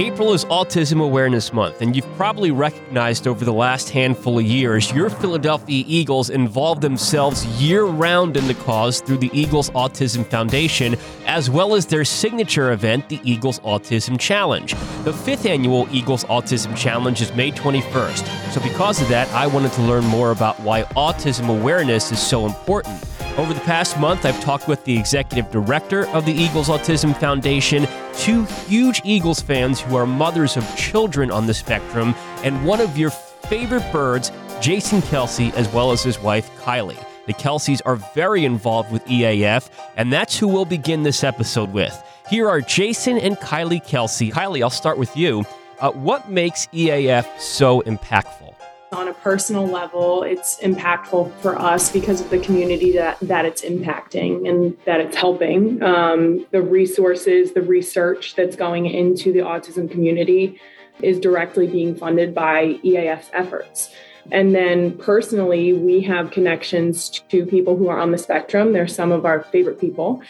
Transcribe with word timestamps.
April 0.00 0.32
is 0.32 0.44
Autism 0.44 1.02
Awareness 1.02 1.52
Month, 1.52 1.82
and 1.82 1.96
you've 1.96 2.06
probably 2.16 2.52
recognized 2.52 3.26
over 3.26 3.44
the 3.44 3.52
last 3.52 3.90
handful 3.90 4.38
of 4.38 4.44
years 4.44 4.92
your 4.92 5.10
Philadelphia 5.10 5.82
Eagles 5.88 6.30
involve 6.30 6.80
themselves 6.80 7.44
year 7.60 7.82
round 7.82 8.36
in 8.36 8.46
the 8.46 8.54
cause 8.54 9.00
through 9.00 9.16
the 9.16 9.30
Eagles 9.32 9.70
Autism 9.70 10.24
Foundation, 10.24 10.94
as 11.26 11.50
well 11.50 11.74
as 11.74 11.84
their 11.84 12.04
signature 12.04 12.70
event, 12.70 13.08
the 13.08 13.20
Eagles 13.24 13.58
Autism 13.60 14.20
Challenge. 14.20 14.72
The 15.02 15.12
fifth 15.12 15.46
annual 15.46 15.88
Eagles 15.90 16.22
Autism 16.26 16.76
Challenge 16.76 17.20
is 17.20 17.34
May 17.34 17.50
21st, 17.50 18.52
so 18.52 18.60
because 18.60 19.02
of 19.02 19.08
that, 19.08 19.28
I 19.32 19.48
wanted 19.48 19.72
to 19.72 19.82
learn 19.82 20.04
more 20.04 20.30
about 20.30 20.60
why 20.60 20.84
autism 20.94 21.48
awareness 21.48 22.12
is 22.12 22.24
so 22.24 22.46
important. 22.46 23.02
Over 23.38 23.54
the 23.54 23.60
past 23.60 24.00
month, 24.00 24.26
I've 24.26 24.40
talked 24.40 24.66
with 24.66 24.82
the 24.82 24.98
executive 24.98 25.48
director 25.52 26.08
of 26.08 26.26
the 26.26 26.32
Eagles 26.32 26.66
Autism 26.66 27.16
Foundation, 27.20 27.86
two 28.14 28.44
huge 28.66 29.00
Eagles 29.04 29.40
fans 29.40 29.80
who 29.80 29.94
are 29.94 30.06
mothers 30.06 30.56
of 30.56 30.76
children 30.76 31.30
on 31.30 31.46
the 31.46 31.54
spectrum, 31.54 32.16
and 32.42 32.66
one 32.66 32.80
of 32.80 32.98
your 32.98 33.10
favorite 33.10 33.84
birds, 33.92 34.32
Jason 34.60 35.02
Kelce, 35.02 35.52
as 35.52 35.72
well 35.72 35.92
as 35.92 36.02
his 36.02 36.18
wife, 36.18 36.50
Kylie. 36.62 36.98
The 37.26 37.32
Kelces 37.34 37.80
are 37.86 37.94
very 38.12 38.44
involved 38.44 38.90
with 38.90 39.04
EAF, 39.04 39.70
and 39.96 40.12
that's 40.12 40.36
who 40.36 40.48
we'll 40.48 40.64
begin 40.64 41.04
this 41.04 41.22
episode 41.22 41.72
with. 41.72 41.96
Here 42.28 42.48
are 42.48 42.60
Jason 42.60 43.18
and 43.18 43.36
Kylie 43.36 43.86
Kelce. 43.86 44.32
Kylie, 44.32 44.64
I'll 44.64 44.68
start 44.68 44.98
with 44.98 45.16
you. 45.16 45.44
Uh, 45.78 45.92
what 45.92 46.28
makes 46.28 46.66
EAF 46.68 47.38
so 47.38 47.82
impactful? 47.82 48.47
On 48.90 49.08
a 49.08 49.12
personal 49.12 49.66
level, 49.66 50.22
it's 50.22 50.58
impactful 50.60 51.34
for 51.40 51.58
us 51.58 51.92
because 51.92 52.22
of 52.22 52.30
the 52.30 52.38
community 52.38 52.92
that, 52.92 53.18
that 53.20 53.44
it's 53.44 53.62
impacting 53.62 54.48
and 54.48 54.78
that 54.86 55.00
it's 55.00 55.14
helping. 55.14 55.82
Um, 55.82 56.46
the 56.52 56.62
resources, 56.62 57.52
the 57.52 57.60
research 57.60 58.34
that's 58.34 58.56
going 58.56 58.86
into 58.86 59.30
the 59.32 59.40
autism 59.40 59.90
community 59.90 60.58
is 61.02 61.20
directly 61.20 61.66
being 61.66 61.94
funded 61.94 62.34
by 62.34 62.78
EAF's 62.82 63.28
efforts. 63.34 63.90
And 64.30 64.54
then 64.54 64.96
personally, 64.98 65.72
we 65.72 66.00
have 66.02 66.30
connections 66.30 67.22
to 67.28 67.46
people 67.46 67.76
who 67.76 67.88
are 67.88 67.98
on 67.98 68.10
the 68.10 68.18
spectrum. 68.18 68.72
They're 68.72 68.88
some 68.88 69.12
of 69.12 69.24
our 69.24 69.42
favorite 69.42 69.80
people 69.80 70.22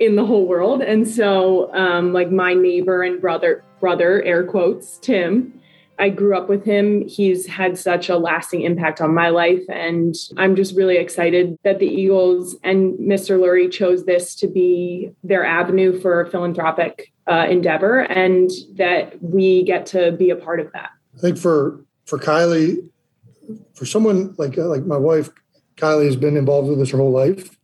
in 0.00 0.16
the 0.16 0.26
whole 0.26 0.46
world. 0.46 0.82
And 0.82 1.06
so, 1.06 1.72
um, 1.74 2.12
like 2.12 2.30
my 2.30 2.54
neighbor 2.54 3.02
and 3.02 3.20
brother, 3.20 3.64
brother, 3.80 4.22
air 4.22 4.44
quotes, 4.44 4.98
Tim, 4.98 5.60
I 5.98 6.08
grew 6.08 6.36
up 6.36 6.48
with 6.48 6.64
him. 6.64 7.06
He's 7.06 7.46
had 7.46 7.78
such 7.78 8.08
a 8.08 8.16
lasting 8.16 8.62
impact 8.62 9.00
on 9.00 9.14
my 9.14 9.28
life. 9.28 9.62
And 9.68 10.14
I'm 10.36 10.56
just 10.56 10.74
really 10.76 10.96
excited 10.96 11.56
that 11.62 11.78
the 11.78 11.86
Eagles 11.86 12.56
and 12.64 12.98
Mr. 12.98 13.38
Lurie 13.38 13.70
chose 13.70 14.04
this 14.04 14.34
to 14.36 14.48
be 14.48 15.12
their 15.22 15.44
avenue 15.44 16.00
for 16.00 16.26
philanthropic 16.26 17.12
uh, 17.26 17.46
endeavor 17.48 18.00
and 18.00 18.50
that 18.74 19.22
we 19.22 19.62
get 19.62 19.86
to 19.86 20.12
be 20.12 20.30
a 20.30 20.36
part 20.36 20.60
of 20.60 20.72
that. 20.72 20.90
I 21.16 21.20
think 21.20 21.38
for 21.38 21.84
for 22.06 22.18
Kylie, 22.18 22.86
for 23.74 23.86
someone 23.86 24.34
like 24.36 24.58
uh, 24.58 24.66
like 24.66 24.84
my 24.84 24.98
wife, 24.98 25.30
Kylie 25.76 26.06
has 26.06 26.16
been 26.16 26.36
involved 26.36 26.68
with 26.68 26.78
this 26.78 26.90
her 26.90 26.98
whole 26.98 27.12
life. 27.12 27.56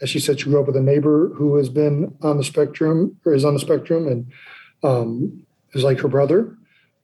As 0.00 0.10
she 0.10 0.20
said, 0.20 0.40
she 0.40 0.50
grew 0.50 0.60
up 0.60 0.66
with 0.66 0.76
a 0.76 0.82
neighbor 0.82 1.30
who 1.34 1.56
has 1.56 1.68
been 1.68 2.16
on 2.22 2.36
the 2.36 2.44
spectrum 2.44 3.16
or 3.24 3.34
is 3.34 3.44
on 3.44 3.54
the 3.54 3.60
spectrum 3.60 4.08
and 4.08 4.32
um, 4.82 5.46
is 5.74 5.84
like 5.84 6.00
her 6.00 6.08
brother 6.08 6.56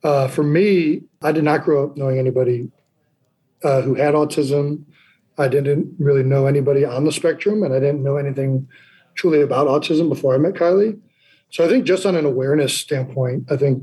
uh, 0.02 0.28
for 0.28 0.42
me, 0.42 1.02
I 1.22 1.32
did 1.32 1.44
not 1.44 1.64
grow 1.64 1.84
up 1.84 1.96
knowing 1.96 2.18
anybody 2.18 2.70
uh, 3.64 3.82
who 3.82 3.94
had 3.94 4.14
autism. 4.14 4.84
I 5.36 5.48
didn't 5.48 5.94
really 5.98 6.22
know 6.22 6.46
anybody 6.46 6.84
on 6.84 7.04
the 7.04 7.12
spectrum, 7.12 7.62
and 7.62 7.74
I 7.74 7.80
didn't 7.80 8.02
know 8.02 8.16
anything 8.16 8.68
truly 9.14 9.40
about 9.40 9.66
autism 9.66 10.08
before 10.08 10.34
I 10.34 10.38
met 10.38 10.54
Kylie. 10.54 10.98
So 11.50 11.64
I 11.64 11.68
think 11.68 11.84
just 11.84 12.06
on 12.06 12.14
an 12.16 12.24
awareness 12.24 12.74
standpoint, 12.74 13.50
I 13.50 13.56
think 13.56 13.82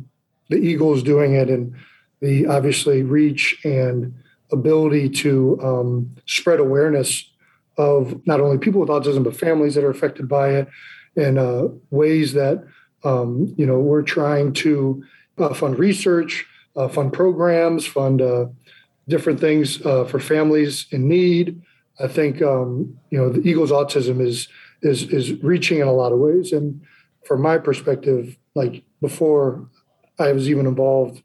the 0.49 0.57
Eagles 0.57 1.03
doing 1.03 1.33
it 1.33 1.49
and 1.49 1.75
the 2.21 2.47
obviously 2.47 3.03
reach 3.03 3.57
and 3.65 4.13
ability 4.51 5.09
to 5.09 5.59
um, 5.61 6.15
spread 6.25 6.59
awareness 6.59 7.29
of 7.77 8.25
not 8.25 8.39
only 8.39 8.57
people 8.57 8.79
with 8.79 8.89
autism 8.89 9.23
but 9.23 9.35
families 9.35 9.75
that 9.75 9.83
are 9.83 9.89
affected 9.89 10.29
by 10.29 10.49
it 10.49 10.67
in 11.15 11.37
uh, 11.37 11.67
ways 11.89 12.33
that 12.33 12.63
um, 13.03 13.53
you 13.57 13.65
know 13.65 13.79
we're 13.79 14.01
trying 14.01 14.53
to 14.53 15.03
fund 15.37 15.77
research, 15.77 16.45
uh, 16.75 16.87
fund 16.87 17.13
programs, 17.13 17.85
fund 17.85 18.21
uh, 18.21 18.45
different 19.07 19.39
things 19.39 19.85
uh, 19.85 20.05
for 20.05 20.19
families 20.19 20.87
in 20.91 21.07
need. 21.07 21.61
I 21.99 22.07
think 22.07 22.41
um, 22.41 22.97
you 23.09 23.17
know 23.17 23.29
the 23.29 23.47
Eagles 23.47 23.71
autism 23.71 24.21
is 24.21 24.47
is 24.81 25.03
is 25.03 25.41
reaching 25.43 25.79
in 25.79 25.87
a 25.87 25.93
lot 25.93 26.11
of 26.11 26.19
ways, 26.19 26.51
and 26.51 26.81
from 27.25 27.41
my 27.41 27.57
perspective, 27.57 28.37
like 28.53 28.83
before 29.01 29.67
I 30.19 30.31
was 30.31 30.49
even 30.49 30.65
involved 30.65 31.21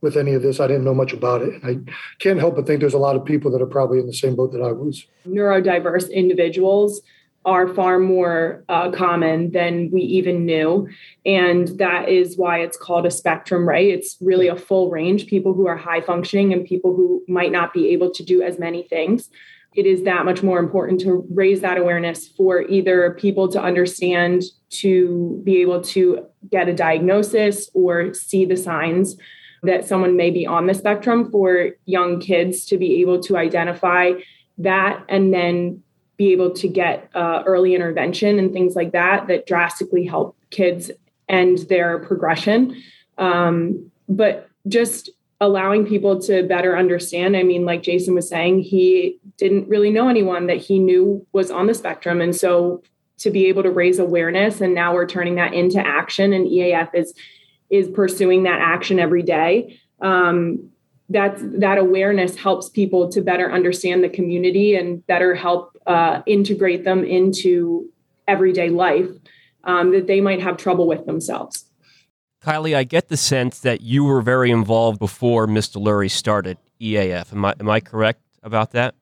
with 0.00 0.16
any 0.16 0.34
of 0.34 0.42
this, 0.42 0.60
I 0.60 0.68
didn't 0.68 0.84
know 0.84 0.94
much 0.94 1.12
about 1.12 1.42
it, 1.42 1.62
and 1.62 1.64
I 1.88 1.92
can't 2.18 2.38
help 2.38 2.56
but 2.56 2.66
think 2.66 2.80
there's 2.80 2.94
a 2.94 2.98
lot 2.98 3.16
of 3.16 3.24
people 3.24 3.50
that 3.52 3.62
are 3.62 3.66
probably 3.66 3.98
in 3.98 4.06
the 4.06 4.12
same 4.12 4.36
boat 4.36 4.52
that 4.52 4.62
I 4.62 4.72
was. 4.72 5.06
Neurodiverse 5.26 6.12
individuals 6.12 7.02
are 7.48 7.66
far 7.66 7.98
more 7.98 8.62
uh, 8.68 8.90
common 8.90 9.52
than 9.52 9.90
we 9.90 10.02
even 10.02 10.44
knew. 10.44 10.86
And 11.24 11.68
that 11.78 12.10
is 12.10 12.36
why 12.36 12.58
it's 12.58 12.76
called 12.76 13.06
a 13.06 13.10
spectrum, 13.10 13.66
right? 13.66 13.88
It's 13.88 14.18
really 14.20 14.48
a 14.48 14.56
full 14.56 14.90
range 14.90 15.26
people 15.26 15.54
who 15.54 15.66
are 15.66 15.76
high 15.76 16.02
functioning 16.02 16.52
and 16.52 16.66
people 16.66 16.94
who 16.94 17.24
might 17.26 17.50
not 17.50 17.72
be 17.72 17.88
able 17.88 18.10
to 18.10 18.22
do 18.22 18.42
as 18.42 18.58
many 18.58 18.82
things. 18.82 19.30
It 19.74 19.86
is 19.86 20.02
that 20.02 20.26
much 20.26 20.42
more 20.42 20.58
important 20.58 21.00
to 21.00 21.26
raise 21.30 21.62
that 21.62 21.78
awareness 21.78 22.28
for 22.28 22.62
either 22.62 23.16
people 23.18 23.48
to 23.48 23.62
understand, 23.62 24.42
to 24.82 25.40
be 25.42 25.62
able 25.62 25.80
to 25.94 26.26
get 26.50 26.68
a 26.68 26.74
diagnosis 26.74 27.70
or 27.72 28.12
see 28.12 28.44
the 28.44 28.56
signs 28.58 29.16
that 29.62 29.88
someone 29.88 30.16
may 30.16 30.30
be 30.30 30.46
on 30.46 30.66
the 30.66 30.74
spectrum, 30.74 31.30
for 31.30 31.70
young 31.86 32.20
kids 32.20 32.66
to 32.66 32.76
be 32.76 33.00
able 33.00 33.22
to 33.22 33.38
identify 33.38 34.12
that 34.58 35.02
and 35.08 35.32
then 35.32 35.82
be 36.18 36.32
able 36.32 36.50
to 36.50 36.68
get 36.68 37.08
uh, 37.14 37.42
early 37.46 37.74
intervention 37.74 38.38
and 38.38 38.52
things 38.52 38.76
like 38.76 38.92
that 38.92 39.28
that 39.28 39.46
drastically 39.46 40.04
help 40.04 40.36
kids 40.50 40.90
and 41.28 41.58
their 41.68 42.00
progression. 42.00 42.82
Um, 43.16 43.90
but 44.08 44.50
just 44.66 45.10
allowing 45.40 45.86
people 45.86 46.20
to 46.22 46.42
better 46.42 46.76
understand. 46.76 47.36
I 47.36 47.44
mean, 47.44 47.64
like 47.64 47.82
Jason 47.82 48.14
was 48.14 48.28
saying, 48.28 48.60
he 48.60 49.18
didn't 49.36 49.68
really 49.68 49.90
know 49.90 50.08
anyone 50.08 50.48
that 50.48 50.56
he 50.56 50.80
knew 50.80 51.24
was 51.32 51.50
on 51.50 51.68
the 51.68 51.74
spectrum. 51.74 52.20
And 52.20 52.34
so 52.34 52.82
to 53.18 53.30
be 53.30 53.46
able 53.46 53.62
to 53.62 53.70
raise 53.70 54.00
awareness 54.00 54.60
and 54.60 54.74
now 54.74 54.92
we're 54.94 55.06
turning 55.06 55.36
that 55.36 55.54
into 55.54 55.78
action 55.78 56.32
and 56.32 56.46
EAF 56.46 56.94
is 56.94 57.14
is 57.70 57.88
pursuing 57.88 58.44
that 58.44 58.60
action 58.60 58.98
every 58.98 59.22
day. 59.22 59.78
Um, 60.00 60.70
that 61.08 61.38
that 61.60 61.78
awareness 61.78 62.36
helps 62.36 62.68
people 62.68 63.08
to 63.10 63.20
better 63.20 63.50
understand 63.50 64.04
the 64.04 64.08
community 64.08 64.74
and 64.74 65.06
better 65.06 65.34
help 65.34 65.76
uh, 65.86 66.22
integrate 66.26 66.84
them 66.84 67.04
into 67.04 67.88
everyday 68.26 68.68
life 68.68 69.08
um, 69.64 69.92
that 69.92 70.06
they 70.06 70.20
might 70.20 70.40
have 70.40 70.56
trouble 70.56 70.86
with 70.86 71.06
themselves. 71.06 71.64
Kylie, 72.42 72.76
I 72.76 72.84
get 72.84 73.08
the 73.08 73.16
sense 73.16 73.60
that 73.60 73.80
you 73.80 74.04
were 74.04 74.22
very 74.22 74.50
involved 74.50 74.98
before 74.98 75.46
Mr. 75.46 75.82
Lurie 75.82 76.10
started 76.10 76.56
EAF. 76.80 77.32
Am 77.32 77.44
I, 77.44 77.54
am 77.58 77.68
I 77.68 77.80
correct 77.80 78.22
about 78.42 78.72
that? 78.72 78.94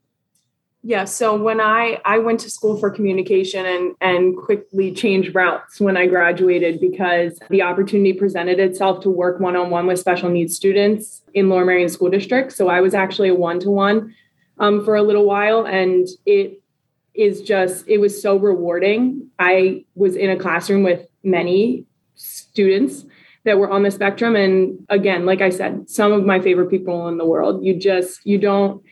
Yeah. 0.89 1.05
So 1.05 1.35
when 1.35 1.61
I 1.61 2.01
I 2.05 2.19
went 2.19 2.39
to 2.41 2.51
school 2.51 2.79
for 2.79 2.91
communication 2.91 3.67
and 3.67 3.97
and 4.01 4.37
quickly 4.37 4.93
changed 4.93 5.35
routes 5.35 5.81
when 5.81 5.97
I 5.97 6.07
graduated 6.07 6.81
because 6.81 7.41
the 7.51 7.63
opportunity 7.63 8.13
presented 8.13 8.61
itself 8.61 9.03
to 9.03 9.11
work 9.11 9.41
one 9.41 9.57
on 9.57 9.71
one 9.71 9.89
with 9.89 9.99
special 9.99 10.31
needs 10.31 10.55
students 10.55 11.23
in 11.35 11.49
Lower 11.49 11.65
Merion 11.65 11.89
School 11.89 12.09
District. 12.09 12.53
So 12.53 12.69
I 12.69 12.81
was 12.83 12.95
actually 12.95 13.31
a 13.31 13.35
one 13.35 13.59
to 13.61 13.71
one 13.71 14.15
for 14.57 14.95
a 14.95 15.03
little 15.03 15.27
while, 15.27 15.67
and 15.67 16.07
it 16.25 16.63
is 17.15 17.43
just 17.43 17.89
it 17.89 17.99
was 17.99 18.23
so 18.23 18.37
rewarding. 18.37 19.29
I 19.41 19.87
was 19.97 20.15
in 20.15 20.31
a 20.31 20.37
classroom 20.37 20.85
with 20.85 21.05
many 21.25 21.85
students 22.15 23.05
that 23.43 23.59
were 23.59 23.71
on 23.71 23.83
the 23.83 23.91
spectrum 23.91 24.35
and 24.35 24.85
again 24.89 25.25
like 25.25 25.41
i 25.41 25.51
said 25.51 25.89
some 25.89 26.11
of 26.11 26.25
my 26.25 26.41
favorite 26.41 26.69
people 26.69 27.07
in 27.09 27.17
the 27.17 27.25
world 27.25 27.63
you 27.65 27.79
just 27.79 28.25
you 28.25 28.39
don't 28.39 28.83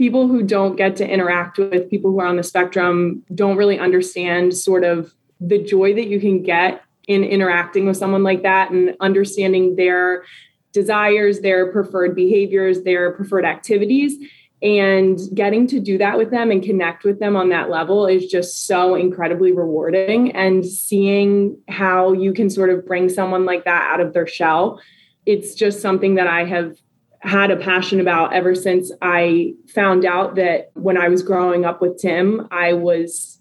people 0.00 0.28
who 0.28 0.42
don't 0.42 0.76
get 0.76 0.96
to 0.96 1.06
interact 1.06 1.58
with 1.58 1.90
people 1.90 2.10
who 2.10 2.20
are 2.20 2.26
on 2.26 2.36
the 2.36 2.42
spectrum 2.42 3.22
don't 3.34 3.58
really 3.58 3.78
understand 3.78 4.56
sort 4.56 4.82
of 4.82 5.12
the 5.42 5.62
joy 5.62 5.92
that 5.92 6.06
you 6.06 6.18
can 6.18 6.42
get 6.42 6.82
in 7.06 7.22
interacting 7.22 7.84
with 7.84 7.98
someone 7.98 8.22
like 8.22 8.42
that 8.42 8.70
and 8.70 8.96
understanding 9.00 9.76
their 9.76 10.24
desires, 10.72 11.40
their 11.40 11.70
preferred 11.70 12.16
behaviors, 12.16 12.82
their 12.82 13.12
preferred 13.12 13.44
activities, 13.44 14.16
And 14.62 15.18
getting 15.34 15.66
to 15.68 15.80
do 15.80 15.96
that 15.98 16.18
with 16.18 16.30
them 16.30 16.50
and 16.50 16.62
connect 16.62 17.04
with 17.04 17.18
them 17.18 17.34
on 17.34 17.48
that 17.48 17.70
level 17.70 18.06
is 18.06 18.26
just 18.26 18.66
so 18.66 18.94
incredibly 18.94 19.52
rewarding. 19.52 20.32
And 20.32 20.66
seeing 20.66 21.58
how 21.68 22.12
you 22.12 22.34
can 22.34 22.50
sort 22.50 22.68
of 22.68 22.86
bring 22.86 23.08
someone 23.08 23.46
like 23.46 23.64
that 23.64 23.90
out 23.90 24.00
of 24.00 24.12
their 24.12 24.26
shell, 24.26 24.80
it's 25.24 25.54
just 25.54 25.80
something 25.80 26.16
that 26.16 26.26
I 26.26 26.44
have 26.44 26.76
had 27.20 27.50
a 27.50 27.56
passion 27.56 28.00
about 28.00 28.32
ever 28.32 28.54
since 28.54 28.90
I 29.02 29.52
found 29.68 30.04
out 30.04 30.36
that 30.36 30.70
when 30.74 30.96
I 30.96 31.08
was 31.08 31.22
growing 31.22 31.64
up 31.64 31.82
with 31.82 31.98
Tim, 31.98 32.48
I 32.50 32.72
was 32.72 33.40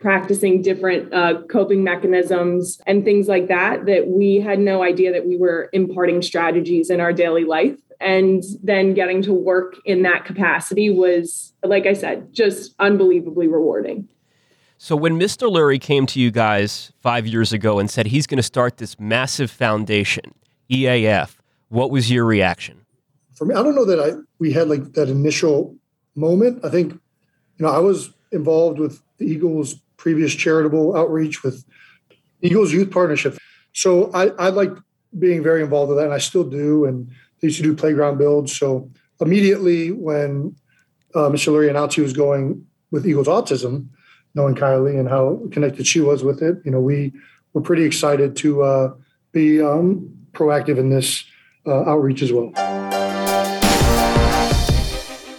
practicing 0.00 0.62
different 0.62 1.12
uh, 1.12 1.42
coping 1.48 1.84
mechanisms 1.84 2.80
and 2.86 3.04
things 3.04 3.28
like 3.28 3.48
that 3.48 3.86
that 3.86 4.08
we 4.08 4.40
had 4.40 4.58
no 4.58 4.82
idea 4.82 5.12
that 5.12 5.26
we 5.26 5.36
were 5.36 5.68
imparting 5.72 6.22
strategies 6.22 6.90
in 6.90 7.00
our 7.00 7.12
daily 7.12 7.44
life. 7.44 7.76
And 8.00 8.42
then 8.62 8.94
getting 8.94 9.20
to 9.22 9.32
work 9.32 9.74
in 9.84 10.02
that 10.02 10.24
capacity 10.24 10.88
was 10.88 11.52
like 11.62 11.84
i 11.84 11.92
said 11.92 12.32
just 12.32 12.74
unbelievably 12.78 13.46
rewarding. 13.46 14.08
So 14.78 14.96
when 14.96 15.20
mr 15.20 15.52
lurie 15.52 15.80
came 15.80 16.06
to 16.06 16.18
you 16.18 16.30
guys 16.30 16.92
five 17.00 17.26
years 17.26 17.52
ago 17.52 17.78
and 17.78 17.90
said 17.90 18.06
he's 18.06 18.26
going 18.26 18.38
to 18.38 18.42
start 18.42 18.78
this 18.78 18.98
massive 18.98 19.50
foundation 19.50 20.34
eaf 20.70 21.36
what 21.68 21.90
was 21.90 22.10
your 22.10 22.24
reaction 22.24 22.86
for 23.40 23.46
me 23.46 23.54
i 23.54 23.62
don't 23.62 23.74
know 23.74 23.86
that 23.86 23.98
i 23.98 24.12
we 24.38 24.52
had 24.52 24.68
like 24.68 24.92
that 24.92 25.08
initial 25.08 25.74
moment 26.14 26.64
i 26.64 26.68
think 26.68 26.92
you 26.92 27.64
know 27.64 27.70
i 27.70 27.78
was 27.78 28.12
involved 28.30 28.78
with 28.78 29.00
the 29.18 29.24
eagles 29.24 29.80
previous 29.96 30.34
charitable 30.34 30.96
outreach 30.96 31.42
with 31.42 31.64
Eagles 32.42 32.72
Youth 32.72 32.90
Partnership. 32.90 33.38
So 33.72 34.10
I, 34.12 34.28
I 34.38 34.48
like 34.48 34.72
being 35.18 35.42
very 35.42 35.62
involved 35.62 35.90
with 35.90 35.98
that, 35.98 36.06
and 36.06 36.14
I 36.14 36.18
still 36.18 36.44
do. 36.44 36.84
And 36.84 37.08
they 37.40 37.48
used 37.48 37.58
to 37.58 37.62
do 37.62 37.74
playground 37.74 38.18
builds. 38.18 38.56
So 38.56 38.90
immediately 39.20 39.90
when 39.92 40.56
uh, 41.14 41.28
Mr. 41.28 41.52
Lurie 41.52 41.68
announced 41.68 41.96
he 41.96 42.02
was 42.02 42.12
going 42.12 42.66
with 42.90 43.06
Eagles 43.06 43.28
Autism, 43.28 43.88
knowing 44.34 44.54
Kylie 44.54 44.98
and 44.98 45.08
how 45.08 45.40
connected 45.52 45.86
she 45.86 46.00
was 46.00 46.24
with 46.24 46.42
it, 46.42 46.58
you 46.64 46.70
know, 46.70 46.80
we 46.80 47.12
were 47.52 47.60
pretty 47.60 47.84
excited 47.84 48.36
to 48.36 48.62
uh, 48.62 48.94
be 49.32 49.60
um, 49.60 50.08
proactive 50.32 50.78
in 50.78 50.90
this 50.90 51.24
uh, 51.66 51.84
outreach 51.84 52.22
as 52.22 52.32
well. 52.32 52.52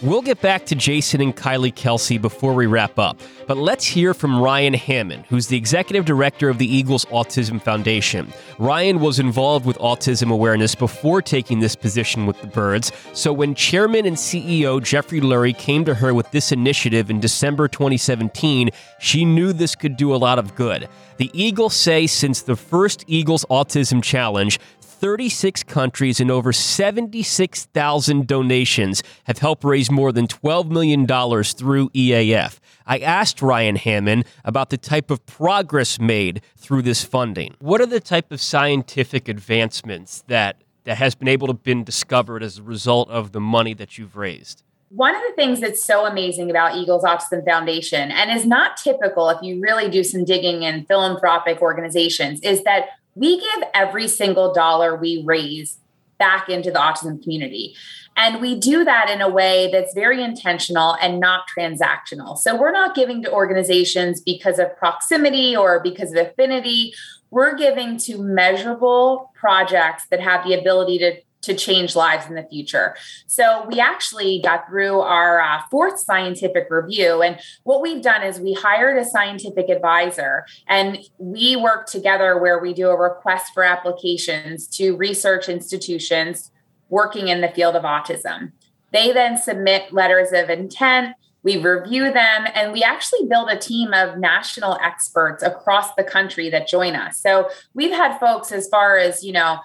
We'll 0.04 0.24
get 0.24 0.42
back 0.42 0.66
to 0.66 0.74
Jason 0.74 1.22
and 1.22 1.36
Kylie 1.36 1.72
Kelce 1.72 2.20
before 2.20 2.56
we 2.56 2.66
wrap 2.66 2.98
up, 2.98 3.20
but 3.46 3.56
let's 3.56 3.86
hear 3.86 4.16
from 4.16 4.42
Ryan 4.42 4.74
Hammond, 4.74 5.26
who's 5.30 5.46
the 5.46 5.58
executive 5.58 6.06
director 6.06 6.50
of 6.50 6.58
the 6.58 6.66
Eagles 6.66 7.06
Autism 7.06 7.62
Foundation. 7.62 8.34
Ryan 8.58 9.00
was 9.00 9.20
involved 9.20 9.64
with 9.64 9.78
autism 9.78 10.32
awareness 10.32 10.74
before 10.74 11.22
taking 11.22 11.60
this 11.60 11.76
position 11.76 12.26
with 12.26 12.42
the 12.42 12.48
Birds, 12.48 12.92
so 13.14 13.32
when 13.32 13.54
chairman 13.54 14.08
and 14.08 14.18
CEO 14.18 14.82
Jeffrey 14.82 15.22
Lurie 15.22 15.56
came 15.56 15.86
to 15.86 15.94
her 15.94 16.16
with 16.16 16.32
this 16.32 16.52
initiative 16.52 17.12
in 17.12 17.20
December 17.20 17.68
2017, 17.68 18.72
she 19.00 19.24
knew 19.24 19.54
this 19.54 19.76
could 19.76 19.98
do 19.98 20.16
a 20.16 20.18
lot 20.18 20.40
of 20.40 20.56
good. 20.56 20.90
The 21.18 21.30
Eagles 21.32 21.76
say 21.76 22.08
since 22.08 22.42
the 22.42 22.56
first 22.56 23.04
Eagles 23.06 23.46
Autism 23.52 24.02
Challenge, 24.02 24.60
36 25.02 25.64
countries 25.64 26.20
and 26.20 26.30
over 26.30 26.54
76,000 26.54 28.28
donations 28.28 29.02
have 29.24 29.40
helped 29.40 29.64
raise 29.64 29.90
more 29.90 30.12
than 30.12 30.28
$12 30.28 30.70
million 30.70 31.08
through 31.08 31.90
EAF. 31.90 32.60
I 32.86 33.00
asked 33.00 33.42
Ryan 33.42 33.78
Hammond 33.78 34.26
about 34.46 34.70
the 34.70 34.78
type 34.78 35.10
of 35.10 35.26
progress 35.26 36.00
made 36.00 36.44
through 36.56 36.84
this 36.84 37.04
funding. 37.04 37.56
What 37.58 37.82
are 37.82 37.88
the 37.88 38.00
type 38.00 38.32
of 38.32 38.40
scientific 38.40 39.28
advancements 39.28 40.24
that, 40.28 40.62
that 40.84 41.00
has 41.00 41.16
been 41.16 41.28
able 41.28 41.48
to 41.48 41.54
been 41.56 41.84
discovered 41.84 42.44
as 42.44 42.60
a 42.60 42.64
result 42.64 43.10
of 43.10 43.32
the 43.32 43.42
money 43.42 43.74
that 43.74 43.98
you've 43.98 44.16
raised? 44.16 44.62
One 44.90 45.16
of 45.16 45.22
the 45.28 45.34
things 45.36 45.62
that's 45.62 45.84
so 45.84 46.06
amazing 46.06 46.52
about 46.52 46.76
Eagles 46.76 47.04
Autism 47.04 47.44
Foundation 47.44 48.12
and 48.12 48.30
is 48.30 48.46
not 48.46 48.78
typical 48.78 49.30
if 49.30 49.42
you 49.42 49.62
really 49.62 49.90
do 49.90 50.04
some 50.04 50.26
digging 50.26 50.62
in 50.62 50.86
philanthropic 50.86 51.60
organizations 51.60 52.40
is 52.42 52.64
that 52.66 52.90
we 53.16 53.40
give 53.40 53.64
every 53.74 54.08
single 54.08 54.54
dollar 54.54 54.96
we 54.96 55.24
raise 55.26 55.80
back 56.18 56.50
into 56.50 56.72
the 56.72 56.78
autism 56.78 57.22
community. 57.22 57.76
And 58.16 58.42
we 58.42 58.60
do 58.60 58.84
that 58.84 59.10
in 59.10 59.22
a 59.22 59.30
way 59.30 59.70
that's 59.72 59.94
very 59.94 60.22
intentional 60.24 60.96
and 61.02 61.20
not 61.20 61.46
transactional. 61.58 62.38
So 62.38 62.56
we're 62.56 62.72
not 62.72 62.94
giving 62.94 63.24
to 63.24 63.32
organizations 63.32 64.22
because 64.22 64.60
of 64.60 64.76
proximity 64.78 65.56
or 65.56 65.80
because 65.80 66.12
of 66.12 66.18
affinity. 66.18 66.94
We're 67.32 67.56
giving 67.56 67.98
to 68.00 68.22
measurable 68.22 69.32
projects 69.34 70.06
that 70.12 70.20
have 70.20 70.46
the 70.46 70.54
ability 70.54 71.00
to 71.00 71.16
to 71.42 71.56
change 71.56 71.96
lives 71.96 72.28
in 72.28 72.36
the 72.36 72.44
future. 72.44 72.96
So 73.28 73.66
we 73.68 73.80
actually 73.80 74.42
got 74.44 74.68
through 74.68 75.00
our 75.00 75.42
uh, 75.42 75.62
fourth 75.70 76.00
scientific 76.00 76.68
review. 76.70 77.22
And 77.22 77.40
what 77.64 77.82
we've 77.82 78.02
done 78.02 78.24
is 78.24 78.40
we 78.40 78.54
hired 78.54 78.98
a 78.98 79.06
scientific 79.06 79.70
advisor 79.70 80.46
and 80.68 81.00
we 81.18 81.56
work 81.56 81.88
together 81.88 82.40
where 82.40 82.60
we 82.60 82.74
do 82.74 82.90
a 82.90 82.96
request 82.96 83.54
for 83.54 83.64
applications 83.64 84.68
to 84.68 84.96
research 84.96 85.50
institutions 85.50 86.52
working 86.90 87.28
in 87.30 87.42
the 87.42 87.50
field 87.50 87.76
of 87.76 87.84
autism. 87.84 88.52
They 88.92 89.12
then 89.12 89.38
submit 89.38 89.94
letters 89.94 90.32
of 90.34 90.50
intent. 90.50 91.16
We 91.44 91.58
review 91.58 92.12
them 92.12 92.46
and 92.54 92.72
we 92.72 92.84
actually 92.84 93.26
build 93.28 93.50
a 93.50 93.58
team 93.58 93.94
of 93.94 94.20
national 94.20 94.78
experts 94.84 95.42
across 95.42 95.96
the 95.96 96.04
country 96.04 96.50
that 96.50 96.68
join 96.68 96.96
us. 96.96 97.18
So 97.18 97.50
we've 97.74 97.92
had 97.92 98.20
folks 98.20 98.52
as 98.52 98.68
far 98.68 98.98
as, 98.98 99.24
you 99.24 99.32
know, 99.32 99.60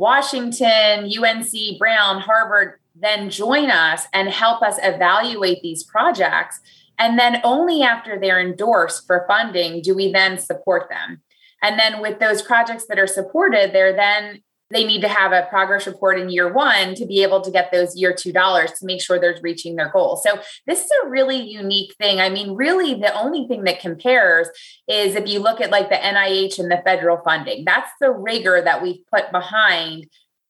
Washington, 0.00 1.10
UNC, 1.14 1.78
Brown, 1.78 2.22
Harvard 2.22 2.80
then 2.94 3.28
join 3.28 3.70
us 3.70 4.06
and 4.14 4.30
help 4.30 4.62
us 4.62 4.78
evaluate 4.82 5.60
these 5.62 5.84
projects. 5.84 6.58
And 6.98 7.18
then 7.18 7.40
only 7.44 7.82
after 7.82 8.18
they're 8.18 8.40
endorsed 8.40 9.06
for 9.06 9.26
funding 9.28 9.82
do 9.82 9.94
we 9.94 10.10
then 10.10 10.38
support 10.38 10.88
them. 10.88 11.20
And 11.62 11.78
then 11.78 12.00
with 12.00 12.18
those 12.18 12.40
projects 12.40 12.86
that 12.86 12.98
are 12.98 13.06
supported, 13.06 13.72
they're 13.74 13.94
then 13.94 14.42
they 14.70 14.84
need 14.84 15.00
to 15.00 15.08
have 15.08 15.32
a 15.32 15.46
progress 15.48 15.86
report 15.86 16.18
in 16.18 16.30
year 16.30 16.52
one 16.52 16.94
to 16.94 17.06
be 17.06 17.22
able 17.22 17.40
to 17.40 17.50
get 17.50 17.72
those 17.72 17.96
year 17.96 18.14
two 18.14 18.32
dollars 18.32 18.72
to 18.72 18.86
make 18.86 19.02
sure 19.02 19.18
they're 19.18 19.36
reaching 19.42 19.76
their 19.76 19.90
goal. 19.90 20.16
So 20.16 20.40
this 20.66 20.84
is 20.84 20.90
a 21.04 21.08
really 21.08 21.40
unique 21.40 21.94
thing. 21.96 22.20
I 22.20 22.28
mean, 22.28 22.54
really, 22.54 22.94
the 22.94 23.12
only 23.14 23.46
thing 23.48 23.64
that 23.64 23.80
compares 23.80 24.48
is 24.88 25.14
if 25.16 25.28
you 25.28 25.40
look 25.40 25.60
at 25.60 25.70
like 25.70 25.88
the 25.88 25.96
NIH 25.96 26.58
and 26.58 26.70
the 26.70 26.82
federal 26.84 27.18
funding. 27.18 27.64
That's 27.64 27.90
the 28.00 28.10
rigor 28.10 28.62
that 28.62 28.82
we've 28.82 29.04
put 29.12 29.32
behind 29.32 30.06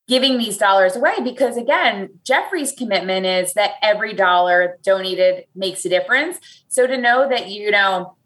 giving 0.08 0.38
these 0.38 0.58
dollars 0.58 0.96
away 0.96 1.14
because 1.22 1.56
again 1.56 2.08
jeffrey's 2.24 2.72
commitment 2.72 3.24
is 3.24 3.52
that 3.52 3.74
every 3.80 4.12
dollar 4.12 4.76
donated 4.82 5.44
makes 5.54 5.84
a 5.84 5.88
difference 5.88 6.40
so 6.66 6.84
to 6.84 6.98
know 6.98 7.28
that 7.28 7.48
you 7.48 7.70
know 7.70 8.16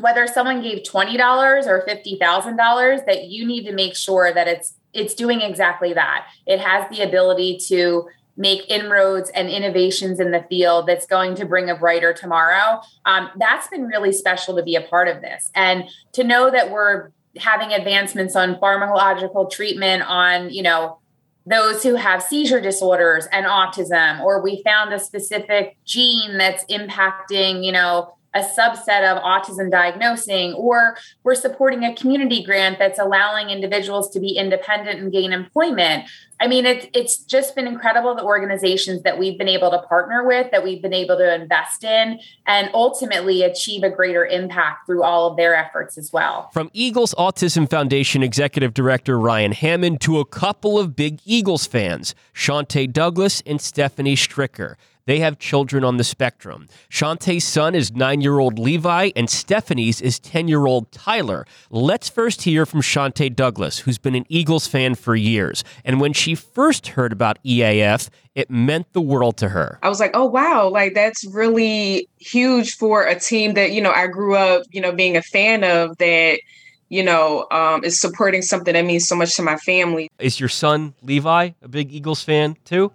whether 0.00 0.26
someone 0.26 0.62
gave 0.62 0.82
$20 0.82 1.66
or 1.66 1.86
$50,000 1.86 3.06
that 3.06 3.24
you 3.24 3.46
need 3.46 3.64
to 3.64 3.72
make 3.72 3.96
sure 3.96 4.32
that 4.32 4.48
it's 4.48 4.74
it's 4.96 5.14
doing 5.14 5.40
exactly 5.40 5.92
that. 5.92 6.26
It 6.46 6.60
has 6.60 6.88
the 6.90 7.02
ability 7.02 7.58
to 7.68 8.08
make 8.36 8.68
inroads 8.68 9.30
and 9.30 9.48
innovations 9.48 10.20
in 10.20 10.30
the 10.30 10.44
field 10.48 10.86
that's 10.86 11.06
going 11.06 11.34
to 11.36 11.44
bring 11.46 11.70
a 11.70 11.74
brighter 11.74 12.12
tomorrow. 12.12 12.80
Um, 13.04 13.30
that's 13.38 13.68
been 13.68 13.86
really 13.86 14.12
special 14.12 14.56
to 14.56 14.62
be 14.62 14.76
a 14.76 14.82
part 14.82 15.08
of 15.08 15.22
this. 15.22 15.50
And 15.54 15.84
to 16.12 16.22
know 16.22 16.50
that 16.50 16.70
we're 16.70 17.10
having 17.38 17.72
advancements 17.72 18.36
on 18.36 18.56
pharmacological 18.56 19.50
treatment 19.50 20.02
on, 20.02 20.50
you 20.50 20.62
know, 20.62 20.98
those 21.46 21.82
who 21.82 21.94
have 21.94 22.22
seizure 22.22 22.60
disorders 22.60 23.26
and 23.30 23.46
autism, 23.46 24.20
or 24.20 24.42
we 24.42 24.62
found 24.64 24.92
a 24.92 24.98
specific 24.98 25.76
gene 25.84 26.36
that's 26.38 26.64
impacting, 26.66 27.64
you 27.64 27.70
know, 27.70 28.15
a 28.34 28.40
subset 28.40 29.10
of 29.10 29.22
autism 29.22 29.70
diagnosing, 29.70 30.52
or 30.54 30.96
we're 31.24 31.34
supporting 31.34 31.84
a 31.84 31.94
community 31.94 32.42
grant 32.42 32.78
that's 32.78 32.98
allowing 32.98 33.50
individuals 33.50 34.10
to 34.10 34.20
be 34.20 34.36
independent 34.36 35.00
and 35.00 35.10
gain 35.10 35.32
employment. 35.32 36.04
I 36.38 36.48
mean, 36.48 36.66
it, 36.66 36.90
it's 36.92 37.16
just 37.16 37.54
been 37.54 37.66
incredible 37.66 38.14
the 38.14 38.22
organizations 38.22 39.02
that 39.04 39.18
we've 39.18 39.38
been 39.38 39.48
able 39.48 39.70
to 39.70 39.78
partner 39.78 40.26
with, 40.26 40.50
that 40.50 40.62
we've 40.62 40.82
been 40.82 40.92
able 40.92 41.16
to 41.16 41.34
invest 41.34 41.82
in, 41.82 42.20
and 42.46 42.68
ultimately 42.74 43.42
achieve 43.42 43.82
a 43.82 43.88
greater 43.88 44.26
impact 44.26 44.84
through 44.84 45.02
all 45.02 45.30
of 45.30 45.38
their 45.38 45.54
efforts 45.54 45.96
as 45.96 46.12
well. 46.12 46.50
From 46.52 46.70
Eagles 46.74 47.14
Autism 47.14 47.68
Foundation 47.70 48.22
Executive 48.22 48.74
Director 48.74 49.18
Ryan 49.18 49.52
Hammond 49.52 50.02
to 50.02 50.18
a 50.18 50.26
couple 50.26 50.78
of 50.78 50.94
big 50.94 51.20
Eagles 51.24 51.66
fans, 51.66 52.14
Shantae 52.34 52.92
Douglas 52.92 53.42
and 53.46 53.58
Stephanie 53.58 54.16
Stricker. 54.16 54.74
They 55.06 55.20
have 55.20 55.38
children 55.38 55.84
on 55.84 55.96
the 55.96 56.04
spectrum. 56.04 56.68
Shantae's 56.90 57.44
son 57.44 57.74
is 57.74 57.92
nine 57.92 58.20
year 58.20 58.40
old 58.40 58.58
Levi, 58.58 59.10
and 59.14 59.30
Stephanie's 59.30 60.00
is 60.00 60.18
10 60.18 60.48
year 60.48 60.66
old 60.66 60.90
Tyler. 60.90 61.46
Let's 61.70 62.08
first 62.08 62.42
hear 62.42 62.66
from 62.66 62.82
Shantae 62.82 63.34
Douglas, 63.34 63.78
who's 63.78 63.98
been 63.98 64.16
an 64.16 64.26
Eagles 64.28 64.66
fan 64.66 64.96
for 64.96 65.14
years. 65.14 65.62
And 65.84 66.00
when 66.00 66.12
she 66.12 66.34
first 66.34 66.88
heard 66.88 67.12
about 67.12 67.42
EAF, 67.44 68.10
it 68.34 68.50
meant 68.50 68.92
the 68.92 69.00
world 69.00 69.36
to 69.38 69.50
her. 69.50 69.78
I 69.82 69.88
was 69.88 70.00
like, 70.00 70.10
oh, 70.14 70.26
wow, 70.26 70.68
like 70.68 70.94
that's 70.94 71.24
really 71.26 72.08
huge 72.18 72.76
for 72.76 73.06
a 73.06 73.18
team 73.18 73.54
that, 73.54 73.70
you 73.70 73.80
know, 73.80 73.92
I 73.92 74.08
grew 74.08 74.34
up, 74.34 74.64
you 74.72 74.80
know, 74.80 74.92
being 74.92 75.16
a 75.16 75.22
fan 75.22 75.64
of 75.64 75.96
that 75.98 76.40
you 76.88 77.02
know, 77.02 77.48
um, 77.50 77.82
is 77.82 78.00
supporting 78.00 78.42
something 78.42 78.72
that 78.72 78.84
means 78.84 79.08
so 79.08 79.16
much 79.16 79.34
to 79.34 79.42
my 79.42 79.56
family. 79.56 80.08
Is 80.20 80.38
your 80.38 80.48
son 80.48 80.94
Levi 81.02 81.50
a 81.60 81.66
big 81.68 81.92
Eagles 81.92 82.22
fan 82.22 82.56
too? 82.64 82.92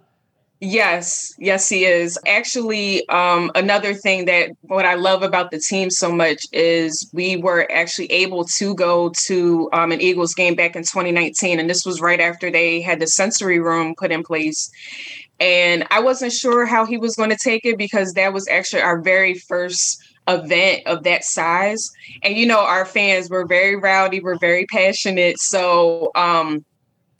Yes, 0.64 1.34
yes, 1.40 1.68
he 1.68 1.84
is. 1.84 2.16
Actually, 2.24 3.08
um, 3.08 3.50
another 3.56 3.94
thing 3.94 4.26
that 4.26 4.50
what 4.60 4.84
I 4.86 4.94
love 4.94 5.24
about 5.24 5.50
the 5.50 5.58
team 5.58 5.90
so 5.90 6.12
much 6.12 6.40
is 6.52 7.10
we 7.12 7.34
were 7.34 7.66
actually 7.72 8.06
able 8.12 8.44
to 8.58 8.72
go 8.76 9.10
to 9.26 9.68
um, 9.72 9.90
an 9.90 10.00
Eagles 10.00 10.34
game 10.34 10.54
back 10.54 10.76
in 10.76 10.82
2019, 10.82 11.58
and 11.58 11.68
this 11.68 11.84
was 11.84 12.00
right 12.00 12.20
after 12.20 12.48
they 12.48 12.80
had 12.80 13.00
the 13.00 13.08
sensory 13.08 13.58
room 13.58 13.96
put 13.98 14.12
in 14.12 14.22
place. 14.22 14.70
And 15.40 15.84
I 15.90 15.98
wasn't 15.98 16.32
sure 16.32 16.64
how 16.64 16.86
he 16.86 16.96
was 16.96 17.16
going 17.16 17.30
to 17.30 17.36
take 17.36 17.64
it 17.64 17.76
because 17.76 18.12
that 18.12 18.32
was 18.32 18.46
actually 18.46 18.82
our 18.82 19.00
very 19.00 19.34
first 19.34 20.00
event 20.28 20.86
of 20.86 21.02
that 21.02 21.24
size. 21.24 21.90
And 22.22 22.36
you 22.36 22.46
know, 22.46 22.60
our 22.60 22.86
fans 22.86 23.28
were 23.28 23.46
very 23.48 23.74
rowdy, 23.74 24.20
were 24.20 24.38
very 24.38 24.66
passionate. 24.66 25.40
So 25.40 26.12
um 26.14 26.64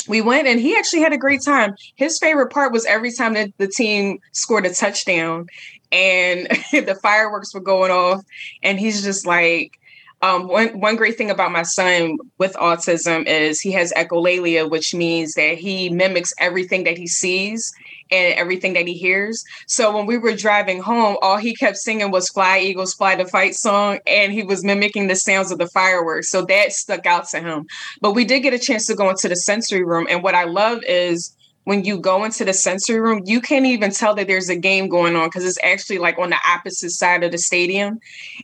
we 0.09 0.21
went 0.21 0.49
and 0.49 0.61
he 0.61 0.77
actually 0.77 1.01
had 1.01 1.13
a 1.13 1.19
great 1.19 1.43
time. 1.45 1.75
His 1.97 2.19
favorite 2.19 2.51
part 2.51 2.73
was 2.73 2.85
every 2.87 3.13
time 3.13 3.35
that 3.35 3.51
the 3.59 3.69
team 3.69 4.19
scored 4.33 4.67
a 4.67 4.75
touchdown 4.75 5.47
and 5.91 6.47
the 6.73 6.99
fireworks 7.03 7.55
were 7.55 7.61
going 7.61 7.91
off. 7.91 8.25
And 8.63 8.79
he's 8.79 9.03
just 9.03 9.27
like, 9.27 9.79
um, 10.23 10.47
one 10.47 10.69
one 10.81 10.97
great 10.97 11.19
thing 11.19 11.31
about 11.31 11.51
my 11.51 11.65
son 11.65 12.17
with 12.39 12.55
autism 12.55 13.27
is 13.27 13.61
he 13.61 13.73
has 13.73 13.93
echolalia, 13.93 14.71
which 14.71 14.95
means 14.95 15.35
that 15.35 15.59
he 15.59 15.91
mimics 15.91 16.33
everything 16.39 16.85
that 16.85 16.97
he 16.97 17.09
sees 17.09 17.73
and 18.13 18.35
everything 18.35 18.75
that 18.75 18.87
he 18.87 18.95
hears. 18.95 19.43
So 19.67 19.95
when 19.95 20.07
we 20.07 20.19
were 20.19 20.35
driving 20.37 20.81
home, 20.81 21.17
all 21.23 21.39
he 21.39 21.57
kept 21.57 21.77
singing 21.77 22.13
was 22.13 22.29
"Fly 22.29 22.61
Eagles 22.61 22.95
Fly" 22.95 23.17
the 23.17 23.27
fight 23.27 23.57
song, 23.57 23.99
and 24.07 24.33
he 24.33 24.45
was 24.45 24.65
mimicking 24.65 25.09
the 25.09 25.17
sounds 25.17 25.51
of 25.51 25.59
the 25.59 25.69
fireworks. 25.69 26.31
So 26.31 26.45
that 26.47 26.73
stuck 26.73 27.05
out 27.05 27.29
to 27.31 27.41
him. 27.41 27.67
But 28.01 28.13
we 28.13 28.25
did 28.25 28.41
get 28.41 28.55
a 28.55 28.59
chance 28.61 28.87
to 28.87 28.95
go 28.95 29.11
into 29.11 29.29
the 29.29 29.37
sensory 29.37 29.85
room, 29.85 30.07
and 30.09 30.23
what 30.23 30.37
I 30.37 30.45
love 30.45 30.85
is 30.85 31.37
when 31.65 31.85
you 31.85 31.99
go 31.99 32.25
into 32.25 32.45
the 32.45 32.53
sensory 32.53 33.01
room, 33.01 33.23
you 33.25 33.41
can't 33.41 33.67
even 33.67 33.93
tell 33.93 34.15
that 34.15 34.27
there's 34.27 34.49
a 34.49 34.57
game 34.57 34.89
going 34.89 35.15
on 35.15 35.29
because 35.29 35.45
it's 35.45 35.59
actually 35.63 35.99
like 35.99 36.19
on 36.19 36.31
the 36.31 36.39
opposite 36.49 36.91
side 36.91 37.23
of 37.23 37.31
the 37.31 37.39
stadium. 37.39 38.01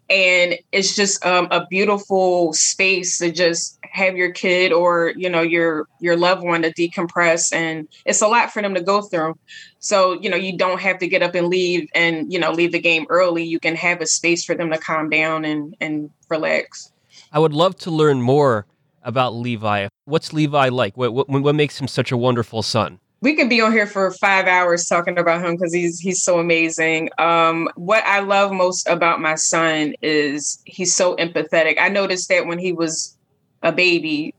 And 0.09 0.57
it's 0.71 0.95
just 0.95 1.25
um, 1.27 1.49
a 1.51 1.67
beautiful 1.67 2.53
space 2.53 3.19
to 3.19 3.33
just 3.33 3.79
have 3.83 4.17
your 4.17 4.31
kid 4.31 4.73
or, 4.73 5.13
you 5.17 5.29
know, 5.29 5.43
your 5.43 5.89
your 6.01 6.17
loved 6.17 6.45
one 6.45 6.63
to 6.63 6.73
decompress. 6.73 7.53
And 7.53 7.89
it's 8.05 8.23
a 8.23 8.29
lot 8.29 8.53
for 8.53 8.63
them 8.63 8.75
to 8.75 8.83
go 8.83 9.03
through. 9.03 9.37
So, 9.81 10.21
you 10.21 10.31
know, 10.31 10.37
you 10.37 10.57
don't 10.57 10.81
have 10.81 10.99
to 10.99 11.09
get 11.09 11.23
up 11.23 11.35
and 11.35 11.49
leave 11.49 11.89
and, 11.95 12.33
you 12.33 12.39
know, 12.39 12.53
leave 12.53 12.73
the 12.73 12.81
game 12.81 13.07
early. 13.09 13.45
You 13.45 13.59
can 13.59 13.75
have 13.75 14.01
a 14.01 14.07
space 14.07 14.45
for 14.45 14.55
them 14.55 14.71
to 14.71 14.79
calm 14.79 15.11
down 15.11 15.45
and, 15.45 15.77
and 15.81 16.11
relax. 16.29 16.93
I 17.33 17.41
would 17.41 17.53
love 17.53 17.77
to 17.79 17.91
learn 17.91 18.23
more 18.23 18.67
about 19.03 19.35
Levi. 19.35 19.89
What's 20.05 20.33
Levi 20.33 20.69
like? 20.69 20.97
What, 20.97 21.15
what, 21.15 21.29
what 21.29 21.55
makes 21.55 21.81
him 21.81 21.89
such 21.89 22.13
a 22.13 22.17
wonderful 22.17 22.63
son? 22.63 23.01
We 23.21 23.35
can 23.35 23.49
be 23.49 23.61
on 23.61 23.73
here 23.73 23.87
for 23.87 24.11
five 24.13 24.47
hours 24.47 24.87
talking 24.87 25.19
about 25.19 25.45
him 25.45 25.57
because 25.57 25.75
he's 25.75 25.99
he's 25.99 26.23
so 26.23 26.39
amazing. 26.39 27.11
Um, 27.19 27.69
what 27.75 28.05
I 28.05 28.21
love 28.21 28.53
most 28.53 28.89
about 28.89 29.21
my 29.21 29.35
son 29.35 29.95
is 30.03 30.63
he's 30.65 30.95
so 30.95 31.17
empathetic. 31.17 31.77
I 31.81 31.89
noticed 31.89 32.29
that 32.29 32.47
when 32.47 32.59
he 32.59 32.73
was 32.73 33.17
a 33.63 33.73
baby, 33.73 34.35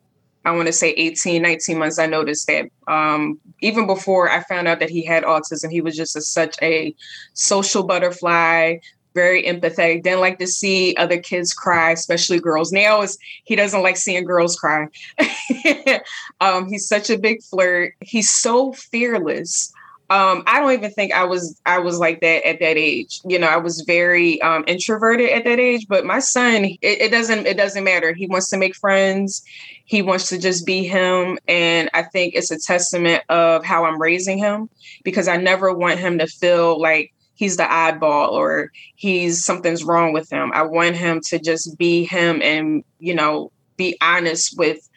I 0.45 0.51
want 0.51 0.67
to 0.67 0.73
say 0.73 0.91
18, 0.91 1.41
19 1.41 1.77
months, 1.77 1.99
I 1.99 2.05
noticed 2.05 2.47
that 2.47 2.67
um, 2.87 3.39
even 3.59 3.85
before 3.85 4.29
I 4.29 4.43
found 4.43 4.69
out 4.69 4.79
that 4.79 4.89
he 4.89 5.03
had 5.03 5.23
autism, 5.23 5.69
he 5.69 5.81
was 5.81 5.97
just 5.97 6.15
a, 6.15 6.21
such 6.21 6.55
a 6.61 6.95
social 7.33 7.83
butterfly, 7.83 8.77
very 9.19 9.43
empathetic. 9.43 10.03
Didn't 10.03 10.21
like 10.21 10.39
to 10.39 10.47
see 10.47 10.95
other 10.95 11.19
kids 11.19 11.53
cry, 11.53 11.91
especially 11.91 12.39
girls. 12.39 12.71
Now 12.71 13.01
is 13.01 13.17
he 13.43 13.55
doesn't 13.55 13.83
like 13.83 13.97
seeing 13.97 14.23
girls 14.23 14.55
cry. 14.55 14.87
um, 16.41 16.69
he's 16.69 16.87
such 16.87 17.09
a 17.09 17.17
big 17.17 17.43
flirt. 17.43 17.95
He's 17.99 18.29
so 18.29 18.71
fearless. 18.71 19.73
Um, 20.11 20.43
I 20.47 20.59
don't 20.59 20.71
even 20.71 20.89
think 20.91 21.13
I 21.13 21.25
was 21.25 21.59
I 21.67 21.77
was 21.79 21.99
like 21.99 22.21
that 22.21 22.47
at 22.47 22.59
that 22.61 22.77
age. 22.77 23.19
You 23.25 23.37
know, 23.37 23.47
I 23.47 23.57
was 23.57 23.81
very 23.81 24.41
um, 24.41 24.63
introverted 24.67 25.29
at 25.29 25.43
that 25.43 25.59
age. 25.59 25.85
But 25.87 26.05
my 26.05 26.19
son, 26.19 26.65
it, 26.65 26.79
it 26.81 27.11
doesn't 27.11 27.45
it 27.45 27.57
doesn't 27.57 27.83
matter. 27.83 28.13
He 28.13 28.25
wants 28.25 28.49
to 28.49 28.57
make 28.57 28.75
friends. 28.75 29.43
He 29.85 30.01
wants 30.01 30.29
to 30.29 30.39
just 30.39 30.65
be 30.65 30.83
him, 30.83 31.37
and 31.47 31.89
I 31.93 32.03
think 32.03 32.35
it's 32.35 32.51
a 32.51 32.59
testament 32.59 33.23
of 33.29 33.65
how 33.65 33.85
I'm 33.85 34.01
raising 34.01 34.37
him 34.37 34.69
because 35.03 35.27
I 35.27 35.37
never 35.37 35.73
want 35.73 35.99
him 35.99 36.17
to 36.19 36.27
feel 36.27 36.79
like 36.79 37.11
he's 37.39 37.55
the 37.55 37.63
oddball 37.63 38.31
or 38.31 38.69
he's 38.95 39.45
something's 39.45 39.85
wrong 39.85 40.11
with 40.11 40.29
him. 40.29 40.51
I 40.53 40.63
want 40.63 40.97
him 40.97 41.21
to 41.27 41.39
just 41.39 41.77
be 41.77 42.03
him 42.03 42.41
and, 42.41 42.83
you 42.99 43.15
know, 43.15 43.49
be 43.77 43.97
honest 44.01 44.57
with 44.57 44.89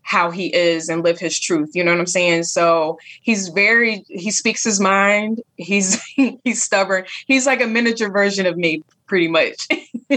how 0.00 0.30
he 0.30 0.46
is 0.54 0.88
and 0.88 1.04
live 1.04 1.18
his 1.18 1.38
truth. 1.38 1.72
You 1.74 1.84
know 1.84 1.90
what 1.90 2.00
I'm 2.00 2.06
saying? 2.06 2.44
So 2.44 2.98
he's 3.20 3.48
very 3.48 4.06
he 4.08 4.30
speaks 4.30 4.64
his 4.64 4.80
mind. 4.80 5.42
He's 5.56 6.02
he's 6.16 6.62
stubborn. 6.62 7.04
He's 7.26 7.46
like 7.46 7.60
a 7.60 7.66
miniature 7.66 8.10
version 8.10 8.46
of 8.46 8.56
me, 8.56 8.82
pretty 9.06 9.28
much. 9.28 9.68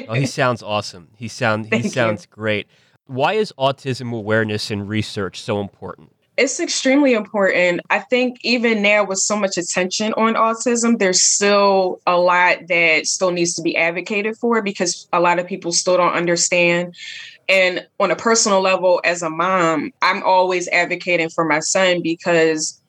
oh, 0.07 0.13
he 0.13 0.25
sounds 0.25 0.63
awesome. 0.63 1.09
He 1.17 1.27
sound 1.27 1.65
he 1.65 1.71
Thank 1.81 1.93
sounds 1.93 2.23
you. 2.23 2.33
great. 2.33 2.67
Why 3.05 3.33
is 3.33 3.53
autism 3.59 4.13
awareness 4.13 4.71
and 4.71 4.87
research 4.87 5.41
so 5.41 5.59
important? 5.59 6.14
It's 6.37 6.59
extremely 6.59 7.13
important. 7.13 7.79
I 7.89 7.99
think 7.99 8.39
even 8.43 8.81
now, 8.81 9.05
with 9.05 9.19
so 9.19 9.37
much 9.37 9.57
attention 9.57 10.11
on 10.13 10.33
autism, 10.33 10.99
there's 10.99 11.21
still 11.21 12.01
a 12.05 12.17
lot 12.17 12.67
that 12.67 13.05
still 13.05 13.31
needs 13.31 13.53
to 13.55 13.61
be 13.61 13.77
advocated 13.77 14.35
for 14.37 14.61
because 14.61 15.07
a 15.13 15.21
lot 15.21 15.39
of 15.39 15.47
people 15.47 15.71
still 15.71 15.95
don't 15.95 16.13
understand. 16.13 16.93
And 17.47 17.87
on 18.01 18.11
a 18.11 18.17
personal 18.17 18.59
level, 18.59 18.99
as 19.05 19.21
a 19.21 19.29
mom, 19.29 19.91
I'm 20.01 20.23
always 20.23 20.67
advocating 20.69 21.29
for 21.29 21.45
my 21.45 21.59
son 21.59 22.01
because 22.01 22.81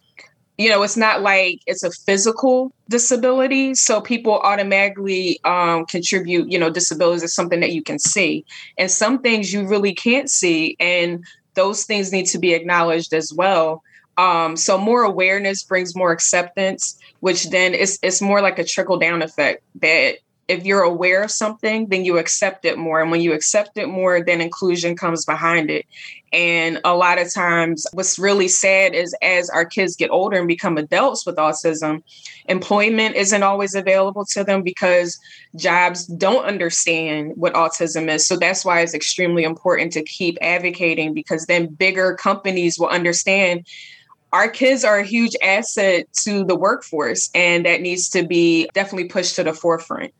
you 0.59 0.71
know 0.71 0.83
it's 0.83 0.97
not 0.97 1.21
like 1.21 1.61
it's 1.67 1.83
a 1.83 1.91
physical 1.91 2.73
disability 2.89 3.75
so 3.75 4.01
people 4.01 4.39
automatically 4.39 5.39
um, 5.45 5.85
contribute 5.85 6.51
you 6.51 6.59
know 6.59 6.71
disabilities 6.71 7.23
is 7.23 7.35
something 7.35 7.61
that 7.61 7.73
you 7.73 7.83
can 7.83 7.99
see 7.99 8.43
and 8.79 8.91
some 8.91 9.19
things 9.21 9.53
you 9.53 9.67
really 9.67 9.95
can't 9.95 10.31
see 10.31 10.75
and 10.81 11.23
those 11.57 11.85
things 11.85 12.13
need 12.13 12.27
to 12.27 12.39
be 12.39 12.55
acknowledged 12.55 13.13
as 13.13 13.33
well. 13.33 13.83
Um, 14.17 14.57
so 14.57 14.79
more 14.79 15.03
awareness 15.03 15.63
brings 15.63 15.97
more 15.97 16.13
acceptance, 16.13 16.99
which 17.21 17.51
then 17.51 17.75
it's 17.75 17.99
it's 18.03 18.23
more 18.23 18.41
like 18.41 18.59
a 18.59 18.65
trickle 18.65 18.99
down 18.99 19.23
effect 19.23 19.63
that 19.81 20.19
if 20.49 20.65
you're 20.65 20.83
aware 20.83 21.25
of 21.25 21.31
something, 21.31 21.89
then 21.89 22.05
you 22.05 22.19
accept 22.19 22.65
it 22.65 22.79
more. 22.79 23.01
And 23.01 23.11
when 23.11 23.21
you 23.21 23.33
accept 23.33 23.77
it 23.77 23.89
more, 23.89 24.23
then 24.23 24.41
inclusion 24.41 24.97
comes 24.97 25.25
behind 25.25 25.71
it. 25.71 25.87
And 26.33 26.81
a 26.85 26.95
lot 26.95 27.19
of 27.21 27.33
times, 27.33 27.87
what's 27.93 28.19
really 28.19 28.47
sad 28.47 28.95
is 28.95 29.15
as 29.23 29.51
our 29.51 29.65
kids 29.65 29.97
get 29.97 30.11
older 30.11 30.39
and 30.39 30.47
become 30.47 30.77
adults 30.77 31.27
with 31.27 31.37
autism, 31.37 32.03
employment 32.49 33.17
isn't 33.17 33.43
always 33.43 33.75
available 33.75 34.25
to 34.27 34.45
them 34.45 34.63
because 34.63 35.19
jobs 35.57 36.07
don't 36.07 36.45
understand 36.45 37.33
what 37.37 37.55
autism 37.55 38.09
is. 38.09 38.27
So 38.27 38.37
that's 38.37 38.65
why 38.65 38.81
it's 38.81 38.95
extremely 38.95 39.43
important 39.43 39.93
to 39.93 40.05
keep 40.05 40.39
advocating 40.41 41.13
because 41.13 41.47
then 41.47 41.67
bigger 41.67 42.15
companies 42.15 42.79
will 42.79 42.89
understand 42.89 43.67
our 44.33 44.49
kids 44.49 44.85
are 44.85 44.99
a 44.99 45.05
huge 45.05 45.35
asset 45.41 46.13
to 46.25 46.45
the 46.45 46.57
workforce 46.57 47.31
and 47.35 47.65
that 47.65 47.81
needs 47.81 48.09
to 48.11 48.27
be 48.27 48.69
definitely 48.75 49.09
pushed 49.09 49.37
to 49.37 49.45
the 49.45 49.55
forefront. 49.55 50.13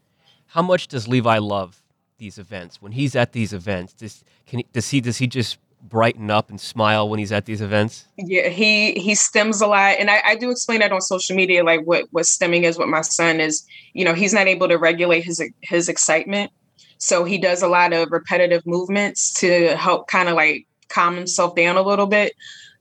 How 0.57 0.63
much 0.63 0.89
does 0.89 1.07
Levi 1.07 1.37
love 1.37 1.83
these 2.17 2.39
events? 2.39 2.81
When 2.81 2.93
he's 2.93 3.15
at 3.15 3.33
these 3.33 3.53
events, 3.53 3.93
does 3.93 4.25
can 4.47 4.61
he, 4.61 4.67
does 4.73 4.89
he 4.89 5.03
does 5.03 5.19
he 5.19 5.27
just 5.27 5.59
brighten 5.83 6.31
up 6.31 6.49
and 6.49 6.59
smile 6.59 7.11
when 7.11 7.19
he's 7.19 7.31
at 7.31 7.45
these 7.45 7.61
events? 7.61 8.07
Yeah, 8.17 8.49
he 8.49 8.93
he 8.93 9.13
stims 9.13 9.61
a 9.61 9.67
lot, 9.67 9.97
and 9.99 10.09
I, 10.09 10.23
I 10.25 10.35
do 10.35 10.51
explain 10.51 10.81
that 10.81 10.93
on 10.93 11.03
social 11.03 11.37
media, 11.37 11.63
like 11.63 11.83
what 11.83 12.07
what 12.11 12.25
stimming 12.25 12.63
is. 12.63 12.79
What 12.79 12.89
my 12.89 13.03
son 13.03 13.39
is, 13.39 13.67
you 13.93 14.03
know, 14.03 14.15
he's 14.15 14.33
not 14.33 14.47
able 14.47 14.67
to 14.69 14.79
regulate 14.79 15.25
his 15.25 15.47
his 15.61 15.91
excitement, 15.91 16.51
so 16.97 17.25
he 17.25 17.37
does 17.37 17.61
a 17.61 17.69
lot 17.69 17.93
of 17.93 18.11
repetitive 18.11 18.63
movements 18.65 19.35
to 19.41 19.77
help 19.77 20.09
kind 20.09 20.31
of 20.31 20.37
like 20.37 20.67
calm 20.89 21.17
himself 21.17 21.55
down 21.55 21.77
a 21.77 21.83
little 21.83 22.07
bit 22.07 22.33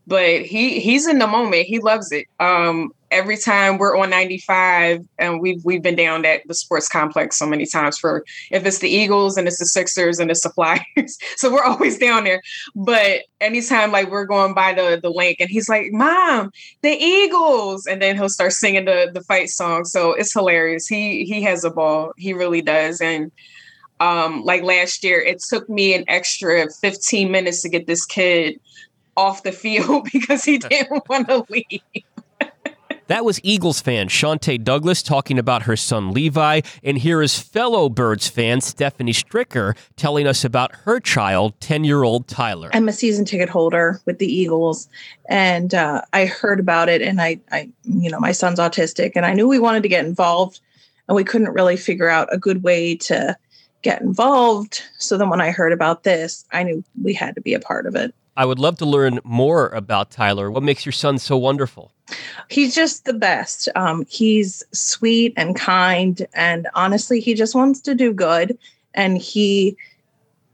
but 0.07 0.41
he 0.41 0.79
he's 0.79 1.07
in 1.07 1.19
the 1.19 1.27
moment. 1.27 1.65
He 1.65 1.79
loves 1.79 2.11
it. 2.11 2.27
Um, 2.39 2.91
every 3.15 3.37
time 3.37 3.77
we're 3.77 3.97
on 3.97 4.09
95 4.09 5.05
and 5.17 5.39
we've 5.39 5.63
we've 5.63 5.81
been 5.81 5.95
down 5.95 6.25
at 6.25 6.45
the 6.47 6.53
sports 6.53 6.89
complex 6.89 7.37
so 7.37 7.45
many 7.45 7.65
times 7.65 7.97
for 7.97 8.25
if 8.51 8.65
it's 8.65 8.79
the 8.79 8.89
Eagles 8.89 9.37
and 9.37 9.47
it's 9.47 9.59
the 9.59 9.65
Sixers 9.65 10.19
and 10.19 10.29
it's 10.29 10.41
the 10.41 10.49
Flyers. 10.55 11.17
so 11.37 11.51
we're 11.51 11.63
always 11.63 11.97
down 11.97 12.25
there. 12.25 12.41
But 12.75 13.21
anytime 13.39 13.91
like 13.91 14.11
we're 14.11 14.25
going 14.25 14.53
by 14.53 14.73
the 14.73 14.99
the 15.01 15.09
Linc 15.09 15.39
and 15.39 15.49
he's 15.49 15.69
like, 15.69 15.91
Mom, 15.91 16.51
the 16.81 16.89
Eagles. 16.89 17.87
And 17.87 18.01
then 18.01 18.15
he'll 18.15 18.29
start 18.29 18.53
singing 18.53 18.85
the 18.85 19.09
the 19.13 19.21
fight 19.21 19.49
song. 19.49 19.85
So 19.85 20.11
it's 20.13 20.33
hilarious. 20.33 20.87
He 20.87 21.23
he 21.23 21.41
has 21.43 21.63
a 21.63 21.69
ball. 21.69 22.11
He 22.17 22.33
really 22.33 22.61
does. 22.61 22.99
And 22.99 23.31
um 24.01 24.43
like 24.43 24.61
last 24.61 25.05
year 25.05 25.21
it 25.21 25.41
took 25.47 25.69
me 25.69 25.93
an 25.93 26.03
extra 26.09 26.69
15 26.69 27.31
minutes 27.31 27.61
to 27.61 27.69
get 27.69 27.87
this 27.87 28.05
kid 28.05 28.59
off 29.15 29.43
the 29.43 29.51
field 29.63 30.09
because 30.11 30.43
he 30.43 30.57
didn't 30.69 31.07
want 31.07 31.29
to 31.29 31.45
leave. 31.49 31.81
That 33.07 33.23
was 33.23 33.39
Eagles 33.43 33.81
fan 33.81 34.07
Shante 34.07 34.63
Douglas 34.63 35.03
talking 35.03 35.37
about 35.37 35.63
her 35.63 35.75
son 35.75 36.11
Levi, 36.11 36.61
and 36.83 36.97
here 36.97 37.21
is 37.21 37.37
fellow 37.37 37.87
Birds 37.87 38.27
fan 38.27 38.61
Stephanie 38.61 39.13
Stricker 39.13 39.77
telling 39.95 40.25
us 40.25 40.43
about 40.43 40.73
her 40.85 40.99
child, 40.99 41.53
10 41.59 41.83
year 41.83 42.01
old 42.01 42.27
Tyler. 42.27 42.71
I'm 42.73 42.87
a 42.87 42.93
season 42.93 43.23
ticket 43.23 43.47
holder 43.47 44.01
with 44.05 44.17
the 44.17 44.25
Eagles, 44.25 44.89
and 45.29 45.75
uh, 45.75 46.01
I 46.13 46.25
heard 46.25 46.59
about 46.59 46.89
it, 46.89 47.03
and 47.03 47.21
I, 47.21 47.39
I, 47.51 47.69
you 47.83 48.09
know, 48.09 48.19
my 48.19 48.31
son's 48.31 48.57
autistic, 48.57 49.11
and 49.15 49.23
I 49.23 49.33
knew 49.33 49.47
we 49.47 49.59
wanted 49.59 49.83
to 49.83 49.89
get 49.89 50.03
involved, 50.03 50.59
and 51.07 51.15
we 51.15 51.23
couldn't 51.23 51.53
really 51.53 51.77
figure 51.77 52.09
out 52.09 52.27
a 52.31 52.39
good 52.39 52.63
way 52.63 52.95
to 52.95 53.37
get 53.83 54.01
involved. 54.01 54.81
So 54.97 55.15
then 55.15 55.29
when 55.29 55.41
I 55.41 55.51
heard 55.51 55.73
about 55.73 56.05
this, 56.05 56.43
I 56.51 56.63
knew 56.63 56.83
we 57.03 57.13
had 57.13 57.35
to 57.35 57.41
be 57.41 57.53
a 57.53 57.59
part 57.59 57.85
of 57.85 57.95
it. 57.95 58.15
I 58.37 58.45
would 58.45 58.59
love 58.59 58.77
to 58.79 58.85
learn 58.85 59.19
more 59.23 59.69
about 59.69 60.11
Tyler. 60.11 60.51
What 60.51 60.63
makes 60.63 60.85
your 60.85 60.93
son 60.93 61.17
so 61.19 61.37
wonderful? 61.37 61.91
He's 62.49 62.75
just 62.75 63.05
the 63.05 63.13
best. 63.13 63.69
Um, 63.75 64.05
he's 64.09 64.63
sweet 64.71 65.33
and 65.37 65.55
kind. 65.55 66.25
And 66.33 66.67
honestly, 66.75 67.19
he 67.19 67.33
just 67.33 67.55
wants 67.55 67.81
to 67.81 67.95
do 67.95 68.13
good. 68.13 68.57
And 68.93 69.17
he 69.17 69.77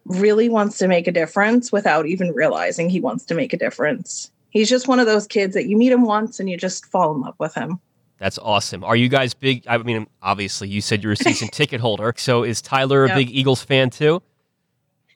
really 0.05 0.49
wants 0.49 0.77
to 0.79 0.87
make 0.87 1.07
a 1.07 1.11
difference 1.11 1.71
without 1.71 2.05
even 2.05 2.31
realizing 2.31 2.89
he 2.89 2.99
wants 2.99 3.25
to 3.25 3.35
make 3.35 3.53
a 3.53 3.57
difference. 3.57 4.31
He's 4.49 4.69
just 4.69 4.87
one 4.87 4.99
of 4.99 5.05
those 5.05 5.27
kids 5.27 5.53
that 5.53 5.67
you 5.67 5.77
meet 5.77 5.91
him 5.91 6.03
once 6.03 6.39
and 6.39 6.49
you 6.49 6.57
just 6.57 6.85
fall 6.85 7.13
in 7.15 7.21
love 7.21 7.35
with 7.39 7.53
him. 7.53 7.79
That's 8.17 8.37
awesome. 8.37 8.83
Are 8.83 8.95
you 8.95 9.09
guys 9.09 9.33
big? 9.33 9.65
I 9.67 9.77
mean, 9.79 10.05
obviously, 10.21 10.67
you 10.69 10.81
said 10.81 11.01
you're 11.01 11.13
a 11.13 11.17
season 11.17 11.47
ticket 11.51 11.81
holder. 11.81 12.13
So 12.17 12.43
is 12.43 12.61
Tyler 12.61 13.05
a 13.05 13.07
yep. 13.07 13.17
big 13.17 13.31
Eagles 13.31 13.63
fan 13.63 13.89
too? 13.89 14.21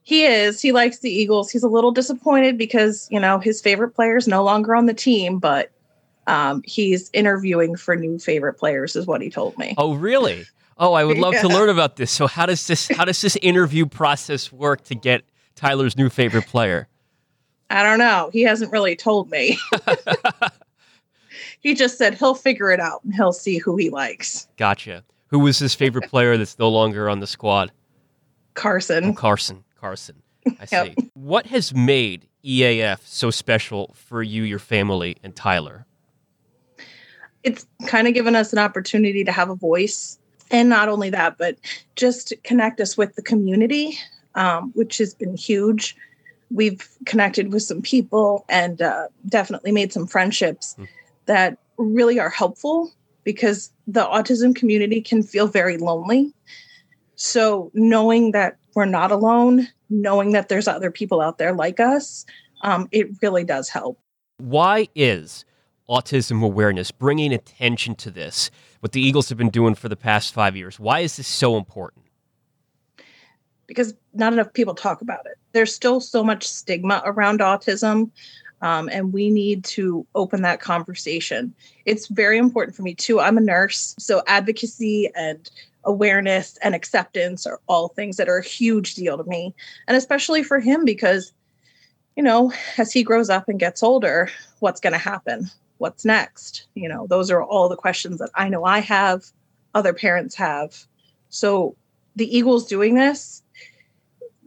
He 0.06 0.24
is. 0.24 0.62
He 0.62 0.72
likes 0.72 1.00
the 1.00 1.10
Eagles. 1.10 1.50
He's 1.50 1.64
a 1.64 1.68
little 1.68 1.92
disappointed 1.92 2.60
because, 2.60 3.08
you 3.10 3.20
know, 3.20 3.40
his 3.40 3.60
favorite 3.60 3.90
player 3.90 4.16
is 4.16 4.28
no 4.28 4.44
longer 4.44 4.76
on 4.76 4.86
the 4.86 4.94
team, 4.94 5.40
but 5.40 5.72
um, 6.28 6.62
he's 6.64 7.10
interviewing 7.12 7.76
for 7.76 7.96
new 7.96 8.20
favorite 8.20 8.54
players, 8.54 8.96
is 8.96 9.08
what 9.08 9.20
he 9.20 9.32
told 9.32 9.58
me. 9.58 9.74
Oh, 9.80 9.96
really? 9.96 10.46
Oh, 10.78 10.94
I 10.94 11.04
would 11.04 11.18
love 11.18 11.34
yeah. 11.36 11.42
to 11.42 11.48
learn 11.48 11.70
about 11.70 11.96
this. 11.96 12.12
So 12.12 12.28
how 12.28 12.46
does 12.46 12.68
this 12.68 12.88
how 12.90 13.04
does 13.04 13.20
this 13.20 13.36
interview 13.38 13.88
process 13.88 14.54
work 14.54 14.84
to 14.86 14.96
get 14.96 15.24
Tyler's 15.56 15.98
new 15.98 16.10
favorite 16.10 16.46
player? 16.46 16.88
I 17.72 17.82
don't 17.82 17.98
know. 17.98 18.30
He 18.32 18.44
hasn't 18.44 18.72
really 18.72 18.96
told 18.96 19.32
me. 19.32 19.58
he 21.62 21.74
just 21.74 21.98
said 21.98 22.14
he'll 22.14 22.36
figure 22.36 22.70
it 22.70 22.80
out 22.80 23.04
and 23.04 23.12
he'll 23.12 23.34
see 23.34 23.58
who 23.58 23.76
he 23.76 23.90
likes. 23.90 24.48
Gotcha. 24.56 25.04
Who 25.30 25.40
was 25.40 25.58
his 25.58 25.74
favorite 25.74 26.12
player 26.12 26.38
that's 26.38 26.60
no 26.60 26.70
longer 26.70 27.10
on 27.10 27.22
the 27.22 27.28
squad? 27.28 27.72
Carson. 28.54 29.06
Oh, 29.06 29.14
Carson. 29.14 29.65
Carson. 29.86 30.24
I 30.60 30.66
see. 30.66 30.76
Yep. 30.76 30.94
What 31.14 31.46
has 31.46 31.72
made 31.72 32.28
EAF 32.44 33.06
so 33.06 33.30
special 33.30 33.94
for 33.94 34.24
you, 34.24 34.42
your 34.42 34.58
family, 34.58 35.16
and 35.22 35.36
Tyler? 35.36 35.86
It's 37.44 37.68
kind 37.86 38.08
of 38.08 38.16
given 38.16 38.36
us 38.36 38.52
an 38.52 38.58
opportunity 38.58 39.24
to 39.24 39.32
have 39.32 39.52
a 39.52 39.56
voice. 39.56 40.18
And 40.50 40.70
not 40.70 40.90
only 40.90 41.12
that, 41.12 41.38
but 41.38 41.58
just 41.96 42.34
connect 42.44 42.82
us 42.82 42.98
with 42.98 43.14
the 43.14 43.22
community, 43.22 43.96
um, 44.34 44.72
which 44.74 44.98
has 44.98 45.14
been 45.14 45.38
huge. 45.38 45.96
We've 46.50 46.88
connected 47.06 47.54
with 47.54 47.62
some 47.62 47.84
people 47.84 48.44
and 48.50 48.82
uh, 48.82 49.10
definitely 49.30 49.72
made 49.72 49.94
some 49.94 50.08
friendships 50.08 50.76
mm. 50.80 50.88
that 51.28 51.60
really 51.78 52.20
are 52.20 52.32
helpful 52.32 52.92
because 53.24 53.72
the 53.86 54.04
autism 54.04 54.56
community 54.56 55.00
can 55.00 55.22
feel 55.22 55.46
very 55.46 55.78
lonely. 55.78 56.34
So 57.16 57.72
knowing 57.74 58.32
that 58.32 58.58
we're 58.74 58.86
not 58.86 59.12
alone, 59.12 59.68
knowing 59.90 60.32
that 60.34 60.50
there's 60.50 60.68
other 60.68 60.92
people 60.92 61.22
out 61.22 61.38
there 61.38 61.54
like 61.54 61.80
us, 61.80 62.26
um, 62.62 62.88
it 62.92 63.08
really 63.22 63.44
does 63.44 63.70
help. 63.70 64.00
Why 64.38 64.88
is 64.96 65.46
autism 65.90 66.44
awareness 66.44 66.92
bringing 66.92 67.32
attention 67.34 67.96
to 67.96 68.12
this, 68.12 68.52
what 68.80 68.92
the 68.92 69.02
Eagles 69.02 69.30
have 69.30 69.38
been 69.38 69.50
doing 69.50 69.76
for 69.76 69.88
the 69.88 69.96
past 69.96 70.34
five 70.34 70.56
years? 70.56 70.80
Why 70.80 71.02
is 71.02 71.18
this 71.18 71.28
so 71.28 71.58
important? 71.58 72.06
Because 73.68 73.94
not 74.14 74.34
enough 74.34 74.54
people 74.54 74.76
talk 74.76 75.02
about 75.02 75.26
it. 75.26 75.38
There's 75.54 75.74
still 75.74 76.00
so 76.00 76.24
much 76.24 76.48
stigma 76.48 77.02
around 77.06 77.40
autism. 77.40 78.12
Um, 78.62 78.90
and 78.92 79.12
we 79.14 79.30
need 79.30 79.64
to 79.66 80.08
open 80.16 80.42
that 80.44 80.60
conversation. 80.60 81.54
It's 81.86 82.08
very 82.08 82.38
important 82.38 82.76
for 82.76 82.84
me 82.84 82.96
too. 82.96 83.20
I'm 83.20 83.38
a 83.38 83.42
nurse, 83.42 83.96
so 84.00 84.24
advocacy 84.28 85.12
and 85.14 85.50
awareness 85.86 86.58
and 86.62 86.76
acceptance 86.76 87.46
are 87.46 87.60
all 87.68 87.90
things 87.90 88.18
that 88.18 88.30
are 88.30 88.38
a 88.38 88.46
huge 88.46 88.96
deal 88.96 89.18
to 89.18 89.24
me. 89.24 89.54
And 89.88 89.96
especially 89.96 90.44
for 90.44 90.60
him, 90.60 90.86
because, 90.86 91.34
you 92.16 92.24
know, 92.24 92.52
as 92.78 92.92
he 92.92 93.04
grows 93.04 93.30
up 93.30 93.48
and 93.48 93.60
gets 93.60 93.84
older, 93.84 94.30
what's 94.60 94.82
going 94.82 94.94
to 94.94 95.00
happen? 95.00 95.50
What's 95.78 96.06
next? 96.06 96.68
You 96.76 96.90
know, 96.90 97.08
those 97.08 97.30
are 97.32 97.44
all 97.44 97.70
the 97.70 97.76
questions 97.76 98.20
that 98.20 98.32
I 98.36 98.50
know 98.50 98.66
I 98.66 98.80
have, 98.80 99.26
other 99.74 99.94
parents 99.94 100.36
have. 100.36 100.86
So 101.30 101.76
the 102.16 102.36
Eagles 102.36 102.68
doing 102.68 102.96
this 102.96 103.44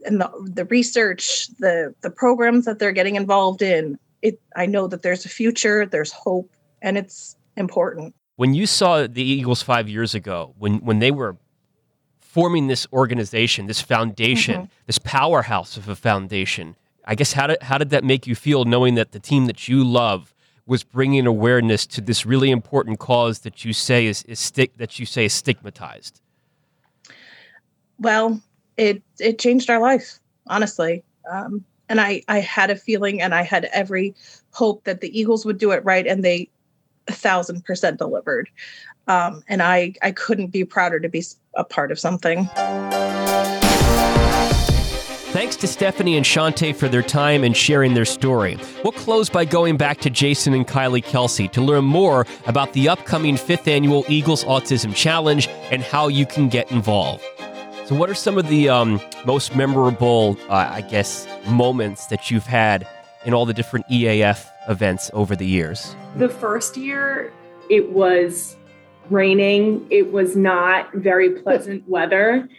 and 0.05 0.19
the, 0.21 0.31
the 0.53 0.65
research, 0.65 1.47
the 1.59 1.93
the 2.01 2.09
programs 2.09 2.65
that 2.65 2.79
they're 2.79 2.91
getting 2.91 3.15
involved 3.15 3.61
in, 3.61 3.99
it 4.21 4.39
I 4.55 4.65
know 4.65 4.87
that 4.87 5.03
there's 5.03 5.25
a 5.25 5.29
future, 5.29 5.85
there's 5.85 6.11
hope, 6.11 6.51
and 6.81 6.97
it's 6.97 7.35
important 7.57 8.15
when 8.39 8.53
you 8.53 8.65
saw 8.65 9.05
the 9.05 9.21
Eagles 9.21 9.61
five 9.61 9.89
years 9.89 10.15
ago, 10.15 10.55
when 10.57 10.77
when 10.77 10.99
they 10.99 11.11
were 11.11 11.35
forming 12.21 12.67
this 12.67 12.87
organization, 12.93 13.67
this 13.67 13.81
foundation, 13.81 14.55
mm-hmm. 14.55 14.85
this 14.85 14.97
powerhouse 14.97 15.75
of 15.75 15.89
a 15.89 15.95
foundation, 15.95 16.77
I 17.03 17.15
guess 17.15 17.33
how 17.33 17.47
did 17.47 17.61
how 17.61 17.77
did 17.77 17.89
that 17.89 18.05
make 18.05 18.25
you 18.27 18.35
feel 18.35 18.63
knowing 18.63 18.95
that 18.95 19.11
the 19.11 19.19
team 19.19 19.47
that 19.47 19.67
you 19.67 19.83
love 19.83 20.33
was 20.65 20.85
bringing 20.85 21.27
awareness 21.27 21.85
to 21.87 21.99
this 21.99 22.25
really 22.25 22.49
important 22.49 22.97
cause 22.97 23.39
that 23.39 23.65
you 23.65 23.73
say 23.73 24.05
is, 24.05 24.23
is 24.23 24.39
sti- 24.39 24.69
that 24.77 24.97
you 24.99 25.05
say 25.05 25.25
is 25.25 25.33
stigmatized? 25.33 26.21
Well, 27.97 28.39
it 28.77 29.03
it 29.19 29.37
changed 29.37 29.69
our 29.69 29.81
life, 29.81 30.17
honestly. 30.47 31.03
Um, 31.29 31.65
and 31.89 31.99
I 31.99 32.21
I 32.29 32.39
had 32.39 32.69
a 32.69 32.77
feeling, 32.77 33.21
and 33.21 33.35
I 33.35 33.41
had 33.41 33.65
every 33.73 34.15
hope 34.51 34.85
that 34.85 35.01
the 35.01 35.19
Eagles 35.19 35.45
would 35.45 35.57
do 35.57 35.71
it 35.71 35.83
right, 35.83 36.07
and 36.07 36.23
they 36.23 36.47
a 37.09 37.13
thousand 37.13 37.65
percent 37.65 37.97
delivered. 37.97 38.49
Um, 39.07 39.43
and 39.47 39.61
I, 39.61 39.93
I 40.01 40.11
couldn't 40.11 40.47
be 40.47 40.63
prouder 40.63 40.99
to 40.99 41.09
be 41.09 41.23
a 41.55 41.63
part 41.63 41.91
of 41.91 41.99
something. 41.99 42.47
Thanks 45.31 45.55
to 45.57 45.67
Stephanie 45.67 46.17
and 46.17 46.25
Shante 46.25 46.75
for 46.75 46.87
their 46.87 47.03
time 47.03 47.43
and 47.43 47.55
sharing 47.55 47.93
their 47.93 48.05
story. 48.05 48.57
We'll 48.83 48.91
close 48.91 49.29
by 49.29 49.45
going 49.45 49.77
back 49.77 49.99
to 50.01 50.09
Jason 50.09 50.53
and 50.53 50.67
Kylie 50.67 51.03
Kelce 51.03 51.51
to 51.51 51.61
learn 51.61 51.85
more 51.85 52.25
about 52.45 52.73
the 52.73 52.89
upcoming 52.89 53.37
fifth 53.37 53.67
annual 53.67 54.05
Eagles 54.09 54.43
Autism 54.43 54.93
Challenge 54.95 55.47
and 55.71 55.83
how 55.83 56.07
you 56.07 56.25
can 56.25 56.49
get 56.49 56.71
involved. 56.71 57.23
So, 57.85 57.95
what 57.95 58.09
are 58.09 58.15
some 58.15 58.37
of 58.37 58.47
the 58.49 58.69
um, 58.69 58.99
most 59.25 59.55
memorable, 59.55 60.37
uh, 60.49 60.69
I 60.71 60.81
guess, 60.81 61.27
moments 61.47 62.07
that 62.07 62.29
you've 62.29 62.45
had 62.45 62.87
in 63.25 63.33
all 63.33 63.45
the 63.45 63.53
different 63.53 63.87
EAF 63.87 64.49
events 64.67 65.09
over 65.13 65.35
the 65.35 65.47
years? 65.47 65.95
The 66.17 66.29
first 66.29 66.77
year, 66.77 67.31
it 67.69 67.91
was 67.91 68.55
raining. 69.09 69.87
It 69.89 70.11
was 70.11 70.35
not 70.35 70.93
very 70.93 71.29
pleasant 71.41 71.87
weather. 71.87 72.49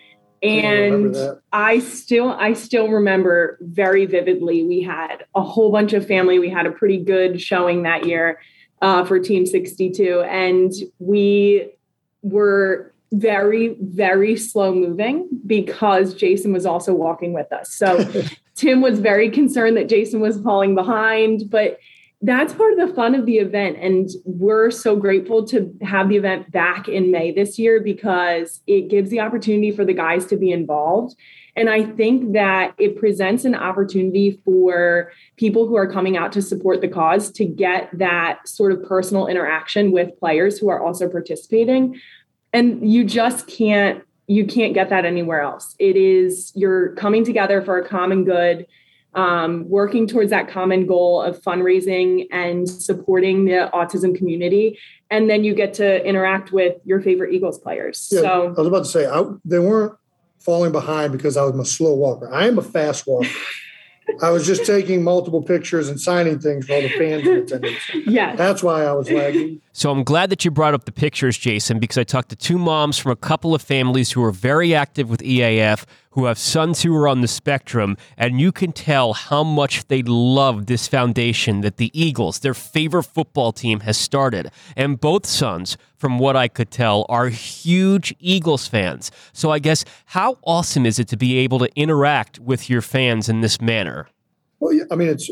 And 0.42 1.14
I 1.52 1.80
still 1.80 2.30
I 2.30 2.54
still 2.54 2.88
remember 2.88 3.58
very 3.60 4.06
vividly 4.06 4.62
we 4.62 4.80
had 4.80 5.26
a 5.34 5.42
whole 5.42 5.70
bunch 5.70 5.92
of 5.92 6.06
family. 6.06 6.38
We 6.38 6.48
had 6.48 6.64
a 6.64 6.70
pretty 6.70 7.04
good 7.04 7.42
showing 7.42 7.82
that 7.82 8.06
year 8.06 8.40
uh, 8.80 9.04
for 9.04 9.18
Team 9.18 9.44
62. 9.44 10.22
And 10.22 10.72
we 10.98 11.70
were 12.22 12.94
very, 13.12 13.76
very 13.80 14.36
slow 14.36 14.74
moving 14.74 15.28
because 15.46 16.14
Jason 16.14 16.52
was 16.52 16.64
also 16.64 16.94
walking 16.94 17.32
with 17.32 17.52
us. 17.52 17.74
So 17.74 18.10
Tim 18.54 18.80
was 18.80 19.00
very 19.00 19.30
concerned 19.30 19.76
that 19.76 19.88
Jason 19.88 20.20
was 20.20 20.40
falling 20.40 20.74
behind, 20.74 21.50
but 21.50 21.78
that's 22.22 22.52
part 22.52 22.78
of 22.78 22.86
the 22.86 22.94
fun 22.94 23.14
of 23.14 23.24
the 23.24 23.38
event. 23.38 23.78
And 23.80 24.08
we're 24.24 24.70
so 24.70 24.94
grateful 24.94 25.46
to 25.46 25.74
have 25.80 26.10
the 26.10 26.16
event 26.16 26.52
back 26.52 26.86
in 26.86 27.10
May 27.10 27.32
this 27.32 27.58
year 27.58 27.80
because 27.80 28.60
it 28.66 28.88
gives 28.88 29.08
the 29.10 29.20
opportunity 29.20 29.70
for 29.70 29.86
the 29.86 29.94
guys 29.94 30.26
to 30.26 30.36
be 30.36 30.52
involved. 30.52 31.16
And 31.56 31.70
I 31.70 31.84
think 31.84 32.34
that 32.34 32.74
it 32.78 32.96
presents 32.98 33.44
an 33.44 33.54
opportunity 33.54 34.40
for 34.44 35.12
people 35.36 35.66
who 35.66 35.76
are 35.76 35.90
coming 35.90 36.16
out 36.16 36.32
to 36.32 36.42
support 36.42 36.82
the 36.82 36.88
cause 36.88 37.30
to 37.32 37.46
get 37.46 37.88
that 37.98 38.46
sort 38.46 38.72
of 38.72 38.84
personal 38.84 39.26
interaction 39.26 39.90
with 39.90 40.18
players 40.18 40.58
who 40.58 40.68
are 40.68 40.84
also 40.84 41.08
participating. 41.08 41.98
And 42.52 42.92
you 42.92 43.04
just 43.04 43.46
can't 43.46 44.02
you 44.26 44.46
can't 44.46 44.74
get 44.74 44.90
that 44.90 45.04
anywhere 45.04 45.40
else. 45.40 45.74
It 45.80 45.96
is 45.96 46.52
you're 46.54 46.94
coming 46.94 47.24
together 47.24 47.62
for 47.62 47.78
a 47.78 47.88
common 47.88 48.24
good 48.24 48.66
um, 49.14 49.68
working 49.68 50.06
towards 50.06 50.30
that 50.30 50.48
common 50.48 50.86
goal 50.86 51.22
of 51.22 51.40
fundraising 51.42 52.26
and 52.30 52.68
supporting 52.68 53.44
the 53.44 53.70
autism 53.74 54.16
community. 54.16 54.78
And 55.10 55.28
then 55.28 55.42
you 55.42 55.54
get 55.54 55.74
to 55.74 56.04
interact 56.06 56.52
with 56.52 56.76
your 56.84 57.00
favorite 57.00 57.34
Eagles 57.34 57.58
players. 57.58 58.08
Yeah, 58.12 58.20
so 58.20 58.54
I 58.56 58.60
was 58.60 58.66
about 58.68 58.84
to 58.84 58.90
say, 58.90 59.06
I, 59.06 59.24
they 59.44 59.58
weren't 59.58 59.94
falling 60.38 60.72
behind 60.72 61.12
because 61.12 61.36
I 61.36 61.42
was 61.44 61.58
a 61.58 61.64
slow 61.64 61.94
walker. 61.94 62.32
I 62.32 62.46
am 62.46 62.58
a 62.58 62.62
fast 62.62 63.06
walker. 63.06 63.28
I 64.22 64.30
was 64.30 64.44
just 64.46 64.66
taking 64.66 65.04
multiple 65.04 65.42
pictures 65.42 65.88
and 65.88 66.00
signing 66.00 66.40
things 66.40 66.66
for 66.66 66.74
all 66.74 66.82
the 66.82 66.88
fans 66.88 67.26
in 67.26 67.36
attendance. 67.36 67.78
Yeah. 68.06 68.34
That's 68.34 68.62
why 68.62 68.84
I 68.84 68.92
was 68.92 69.08
lagging. 69.10 69.60
So 69.72 69.92
I'm 69.92 70.02
glad 70.02 70.30
that 70.30 70.44
you 70.44 70.50
brought 70.50 70.74
up 70.74 70.84
the 70.84 70.90
pictures, 70.90 71.38
Jason, 71.38 71.78
because 71.78 71.96
I 71.96 72.02
talked 72.02 72.30
to 72.30 72.36
two 72.36 72.58
moms 72.58 72.98
from 72.98 73.12
a 73.12 73.16
couple 73.16 73.54
of 73.54 73.62
families 73.62 74.10
who 74.10 74.24
are 74.24 74.32
very 74.32 74.74
active 74.74 75.08
with 75.08 75.20
EAF, 75.20 75.84
who 76.10 76.24
have 76.24 76.38
sons 76.38 76.82
who 76.82 76.94
are 76.96 77.06
on 77.06 77.20
the 77.20 77.28
spectrum, 77.28 77.96
and 78.16 78.40
you 78.40 78.50
can 78.50 78.72
tell 78.72 79.12
how 79.12 79.44
much 79.44 79.86
they 79.86 80.02
love 80.02 80.66
this 80.66 80.88
foundation 80.88 81.60
that 81.60 81.76
the 81.76 81.92
Eagles, 81.94 82.40
their 82.40 82.52
favorite 82.52 83.04
football 83.04 83.52
team, 83.52 83.80
has 83.80 83.96
started. 83.96 84.50
And 84.76 85.00
both 85.00 85.24
sons, 85.24 85.76
from 85.96 86.18
what 86.18 86.34
I 86.34 86.48
could 86.48 86.72
tell, 86.72 87.06
are 87.08 87.28
huge 87.28 88.12
Eagles 88.18 88.66
fans. 88.66 89.12
So 89.32 89.52
I 89.52 89.60
guess 89.60 89.84
how 90.06 90.38
awesome 90.42 90.84
is 90.84 90.98
it 90.98 91.06
to 91.08 91.16
be 91.16 91.38
able 91.38 91.60
to 91.60 91.70
interact 91.76 92.40
with 92.40 92.68
your 92.68 92.82
fans 92.82 93.28
in 93.28 93.40
this 93.40 93.60
manner? 93.60 94.08
Well, 94.58 94.76
I 94.90 94.96
mean, 94.96 95.08
it's 95.08 95.30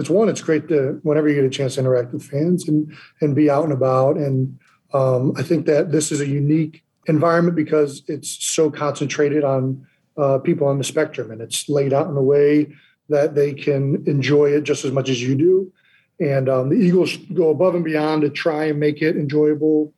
it's 0.00 0.10
one, 0.10 0.28
it's 0.28 0.42
great 0.42 0.68
to 0.68 0.98
whenever 1.02 1.28
you 1.28 1.34
get 1.36 1.44
a 1.44 1.50
chance 1.50 1.74
to 1.74 1.80
interact 1.80 2.12
with 2.12 2.24
fans 2.24 2.68
and 2.68 2.92
and 3.20 3.34
be 3.34 3.50
out 3.50 3.64
and 3.64 3.72
about. 3.72 4.16
And 4.16 4.58
um, 4.92 5.32
I 5.36 5.42
think 5.42 5.66
that 5.66 5.92
this 5.92 6.10
is 6.10 6.20
a 6.20 6.26
unique 6.26 6.82
environment 7.06 7.56
because 7.56 8.02
it's 8.08 8.44
so 8.44 8.70
concentrated 8.70 9.44
on 9.44 9.86
uh, 10.16 10.38
people 10.38 10.66
on 10.66 10.78
the 10.78 10.84
spectrum, 10.84 11.30
and 11.30 11.40
it's 11.40 11.68
laid 11.68 11.92
out 11.92 12.08
in 12.08 12.16
a 12.16 12.22
way 12.22 12.72
that 13.08 13.34
they 13.34 13.52
can 13.52 14.02
enjoy 14.06 14.50
it 14.50 14.62
just 14.62 14.84
as 14.84 14.92
much 14.92 15.08
as 15.08 15.22
you 15.22 15.34
do. 15.34 15.72
And 16.20 16.48
um, 16.48 16.68
the 16.68 16.76
Eagles 16.76 17.16
go 17.34 17.50
above 17.50 17.74
and 17.74 17.84
beyond 17.84 18.22
to 18.22 18.30
try 18.30 18.66
and 18.66 18.78
make 18.78 19.00
it 19.02 19.16
enjoyable. 19.16 19.92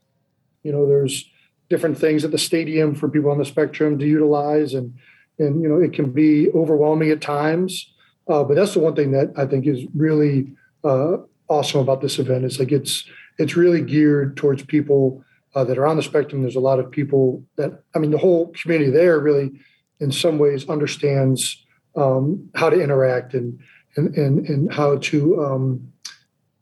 You 0.63 0.73
know, 0.73 0.87
there's 0.87 1.29
different 1.69 1.99
things 1.99 2.25
at 2.25 2.31
the 2.31 2.39
stadium 2.39 2.95
for 2.95 3.09
people 3.09 3.31
on 3.31 3.39
the 3.39 3.45
spectrum 3.45 3.99
to 3.99 4.07
utilize, 4.07 4.75
and 4.75 4.95
and 5.39 5.63
you 5.63 5.69
know 5.69 5.81
it 5.81 5.93
can 5.93 6.13
be 6.13 6.51
overwhelming 6.51 7.11
at 7.11 7.21
times. 7.21 7.92
Uh, 8.29 8.45
but 8.45 8.55
that's 8.55 8.75
the 8.75 8.81
one 8.81 8.95
thing 8.95 9.13
that 9.13 9.33
I 9.37 9.47
think 9.47 9.67
is 9.67 9.85
really 9.95 10.53
uh, 10.85 11.19
awesome 11.49 11.81
about 11.81 12.01
this 12.01 12.19
event. 12.19 12.45
Is 12.45 12.59
like 12.59 12.73
it's 12.73 13.05
it's 13.39 13.57
really 13.57 13.83
geared 13.83 14.37
towards 14.37 14.65
people 14.65 15.25
uh, 15.55 15.65
that 15.65 15.79
are 15.79 15.87
on 15.87 15.97
the 15.97 16.03
spectrum. 16.03 16.43
There's 16.43 16.57
a 16.57 16.61
lot 16.61 16.79
of 16.79 16.91
people 16.91 17.45
that 17.57 17.83
I 17.95 17.99
mean, 17.99 18.11
the 18.11 18.19
whole 18.19 18.53
community 18.53 18.91
there 18.91 19.19
really, 19.19 19.53
in 20.01 20.13
some 20.13 20.39
ways, 20.39 20.69
understands 20.69 21.65
um, 21.97 22.49
how 22.55 22.71
to 22.71 22.81
interact 22.81 23.35
and 23.35 23.59
and 23.97 24.17
and, 24.17 24.49
and 24.49 24.73
how 24.73 24.99
to 24.99 25.45
um, 25.45 25.93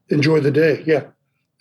enjoy 0.08 0.40
the 0.40 0.50
day. 0.50 0.82
Yeah, 0.86 1.04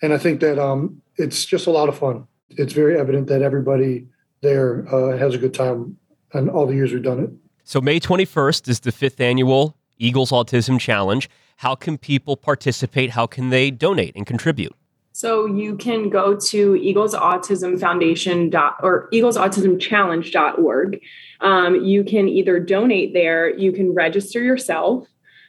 and 0.02 0.12
I 0.12 0.18
think 0.18 0.40
that 0.40 0.58
um, 0.58 1.02
it's 1.16 1.44
just 1.44 1.66
a 1.66 1.70
lot 1.70 1.88
of 1.88 1.98
fun. 1.98 2.26
It's 2.50 2.72
very 2.72 2.98
evident 2.98 3.28
that 3.28 3.42
everybody 3.42 4.08
there 4.40 4.86
uh, 4.92 5.16
has 5.16 5.34
a 5.34 5.38
good 5.38 5.54
time, 5.54 5.98
and 6.32 6.50
all 6.50 6.66
the 6.66 6.74
years 6.74 6.92
we've 6.92 7.02
done 7.02 7.22
it. 7.22 7.30
So 7.62 7.80
May 7.80 8.00
21st 8.00 8.68
is 8.68 8.80
the 8.80 8.90
fifth 8.90 9.20
annual 9.20 9.76
Eagles 10.00 10.30
Autism 10.30 10.80
Challenge. 10.80 11.30
How 11.58 11.74
can 11.76 11.98
people 11.98 12.36
participate? 12.36 13.10
How 13.10 13.26
can 13.26 13.50
they 13.50 13.70
donate 13.70 14.16
and 14.16 14.26
contribute? 14.26 14.74
So 15.12 15.44
you 15.44 15.76
can 15.76 16.08
go 16.08 16.34
to 16.36 16.76
Eagles 16.76 17.14
Autism 17.14 17.78
Foundation 17.78 18.48
dot, 18.48 18.76
or 18.82 19.08
Eagles 19.12 19.36
Autism 19.36 19.78
Challenge.org. 19.78 21.00
Um, 21.40 21.84
you 21.84 22.04
can 22.04 22.28
either 22.28 22.58
donate 22.58 23.12
there, 23.12 23.54
you 23.56 23.72
can 23.72 23.92
register 23.92 24.42
yourself. 24.42 25.06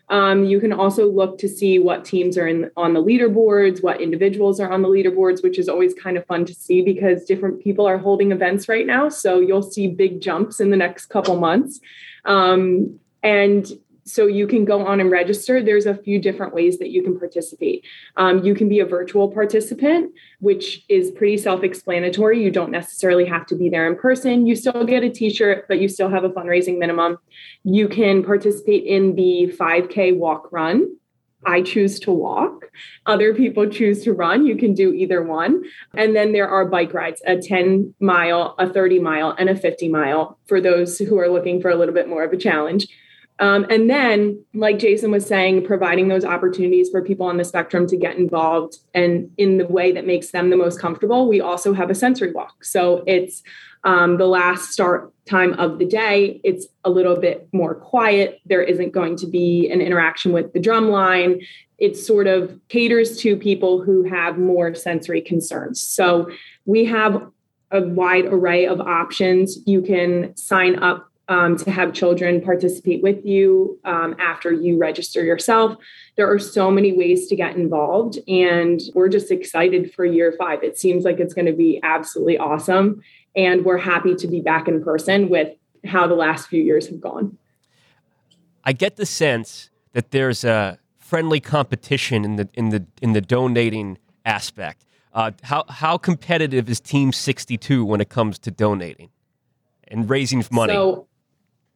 Um, 0.10 0.44
you 0.44 0.60
can 0.60 0.74
also 0.74 1.10
look 1.10 1.38
to 1.38 1.48
see 1.48 1.80
what 1.80 2.04
teams 2.04 2.38
are 2.38 2.46
in 2.46 2.70
on 2.76 2.94
the 2.94 3.02
leaderboards, 3.02 3.82
what 3.82 4.02
individuals 4.02 4.60
are 4.60 4.70
on 4.70 4.82
the 4.82 4.90
leaderboards, 4.90 5.42
which 5.42 5.58
is 5.58 5.70
always 5.70 5.94
kind 5.94 6.18
of 6.18 6.26
fun 6.26 6.44
to 6.46 6.54
see 6.54 6.82
because 6.82 7.24
different 7.24 7.64
people 7.64 7.88
are 7.88 7.98
holding 7.98 8.34
events 8.34 8.68
right 8.68 8.86
now. 8.86 9.08
So 9.08 9.40
you'll 9.40 9.62
see 9.62 9.88
big 9.88 10.20
jumps 10.20 10.60
in 10.60 10.70
the 10.70 10.76
next 10.76 11.06
couple 11.06 11.38
months. 11.38 11.80
Um, 12.26 13.00
and 13.24 13.72
so 14.12 14.28
you 14.28 14.46
can 14.46 14.66
go 14.66 14.86
on 14.86 15.00
and 15.00 15.10
register. 15.10 15.64
There's 15.64 15.86
a 15.86 15.96
few 15.96 16.20
different 16.20 16.54
ways 16.54 16.80
that 16.80 16.90
you 16.90 17.02
can 17.02 17.18
participate. 17.18 17.86
Um, 18.18 18.44
you 18.44 18.54
can 18.54 18.68
be 18.68 18.80
a 18.80 18.86
virtual 18.86 19.30
participant, 19.30 20.12
which 20.40 20.84
is 20.90 21.12
pretty 21.12 21.38
self 21.38 21.64
explanatory. 21.64 22.44
You 22.44 22.52
don't 22.52 22.72
necessarily 22.72 23.26
have 23.26 23.46
to 23.48 23.56
be 23.56 23.70
there 23.70 23.88
in 23.88 23.96
person. 23.96 24.46
You 24.46 24.56
still 24.56 24.84
get 24.84 25.04
a 25.04 25.10
t 25.10 25.30
shirt, 25.30 25.66
but 25.68 25.80
you 25.80 25.88
still 25.88 26.10
have 26.10 26.24
a 26.24 26.30
fundraising 26.30 26.78
minimum. 26.78 27.18
You 27.64 27.88
can 27.88 28.24
participate 28.24 28.84
in 28.84 29.16
the 29.16 29.56
5K 29.58 30.18
walk 30.18 30.52
run. 30.52 30.98
I 31.46 31.62
choose 31.62 32.00
to 32.02 32.12
walk. 32.12 32.70
Other 33.06 33.34
people 33.34 33.68
choose 33.68 34.04
to 34.04 34.14
run. 34.14 34.46
You 34.46 34.56
can 34.56 34.74
do 34.74 34.94
either 34.94 35.24
one. 35.24 35.64
And 35.96 36.16
then 36.16 36.34
there 36.34 36.48
are 36.48 36.66
bike 36.66 36.94
rides 36.94 37.22
a 37.26 37.38
10 37.38 37.96
mile, 38.00 38.54
a 38.60 38.72
30 38.72 39.00
mile, 39.00 39.36
and 39.40 39.50
a 39.50 39.56
50 39.56 39.90
mile 39.90 40.38
for 40.46 40.62
those 40.62 41.00
who 41.00 41.18
are 41.18 41.30
looking 41.30 41.60
for 41.60 41.72
a 41.72 41.76
little 41.76 41.96
bit 41.96 42.08
more 42.08 42.24
of 42.24 42.32
a 42.32 42.38
challenge. 42.38 42.88
Um, 43.42 43.66
and 43.72 43.90
then, 43.90 44.46
like 44.54 44.78
Jason 44.78 45.10
was 45.10 45.26
saying, 45.26 45.66
providing 45.66 46.08
those 46.10 46.24
opportunities 46.24 46.90
for 46.92 47.02
people 47.02 47.26
on 47.26 47.38
the 47.38 47.44
spectrum 47.44 47.88
to 47.88 47.98
get 47.98 48.16
involved 48.16 48.78
and 48.94 49.32
in 49.36 49.58
the 49.58 49.66
way 49.66 49.92
that 49.92 50.06
makes 50.06 50.30
them 50.30 50.52
the 50.52 50.56
most 50.56 50.80
comfortable. 50.80 51.28
We 51.28 51.42
also 51.42 51.74
have 51.74 51.90
a 51.90 51.96
sensory 51.96 52.32
walk. 52.32 52.64
So 52.64 53.04
it's 53.08 53.42
um, 53.84 54.18
the 54.18 54.28
last 54.28 54.72
start 54.72 55.12
time 55.26 55.54
of 55.54 55.80
the 55.80 55.86
day. 55.86 56.40
It's 56.44 56.68
a 56.86 56.92
little 56.92 57.16
bit 57.16 57.50
more 57.52 57.74
quiet. 57.74 58.40
There 58.46 58.62
isn't 58.62 58.94
going 58.94 59.16
to 59.18 59.28
be 59.28 59.70
an 59.72 59.82
interaction 59.82 60.34
with 60.34 60.54
the 60.54 60.60
drum 60.60 60.90
line. 60.90 61.42
It 61.80 61.98
sort 61.98 62.28
of 62.28 62.60
caters 62.70 63.18
to 63.22 63.36
people 63.36 63.82
who 63.82 64.04
have 64.04 64.38
more 64.38 64.76
sensory 64.76 65.22
concerns. 65.22 65.82
So 65.82 66.30
we 66.66 66.86
have 66.86 67.28
a 67.72 67.82
wide 67.82 68.26
array 68.26 68.68
of 68.68 68.80
options. 68.82 69.58
You 69.66 69.82
can 69.82 70.36
sign 70.36 70.78
up 70.78 71.11
um, 71.32 71.56
to 71.56 71.72
have 71.72 71.94
children 71.94 72.42
participate 72.42 73.02
with 73.02 73.26
you 73.26 73.80
um, 73.86 74.18
after 74.20 74.52
you 74.52 74.78
register 74.78 75.24
yourself. 75.24 75.78
There 76.18 76.30
are 76.30 76.38
so 76.38 76.70
many 76.70 76.92
ways 76.92 77.28
to 77.30 77.38
get 77.38 77.56
involved, 77.56 78.20
and 78.28 78.82
we're 78.94 79.08
just 79.08 79.32
excited 79.32 79.94
for 79.94 80.04
year 80.04 80.36
five. 80.38 80.62
It 80.62 80.78
seems 80.78 81.06
like 81.06 81.22
it's 81.22 81.34
going 81.34 81.46
to 81.46 81.54
be 81.54 81.80
absolutely 81.84 82.38
awesome, 82.38 83.02
and 83.34 83.64
we're 83.64 83.78
happy 83.78 84.14
to 84.16 84.28
be 84.28 84.42
back 84.42 84.68
in 84.68 84.84
person 84.84 85.30
with 85.30 85.56
how 85.86 86.06
the 86.06 86.16
last 86.16 86.50
few 86.50 86.62
years 86.62 86.88
have 86.88 87.00
gone. 87.00 87.38
I 88.66 88.74
get 88.74 88.98
the 88.98 89.06
sense 89.06 89.70
that 89.94 90.12
there's 90.12 90.44
a 90.44 90.80
friendly 91.00 91.40
competition 91.40 92.26
in 92.26 92.36
the 92.36 92.50
in 92.56 92.70
the 92.70 92.86
in 93.02 93.14
the 93.14 93.22
donating 93.22 94.00
aspect. 94.26 94.86
Uh, 95.14 95.32
how 95.44 95.64
how 95.70 95.98
competitive 95.98 96.70
is 96.70 96.82
Team 96.82 97.14
62 97.14 97.86
when 97.86 98.02
it 98.02 98.10
comes 98.10 98.38
to 98.40 98.52
donating 98.52 99.12
and 99.88 100.10
raising 100.10 100.44
money? 100.52 100.74
So, 100.74 101.08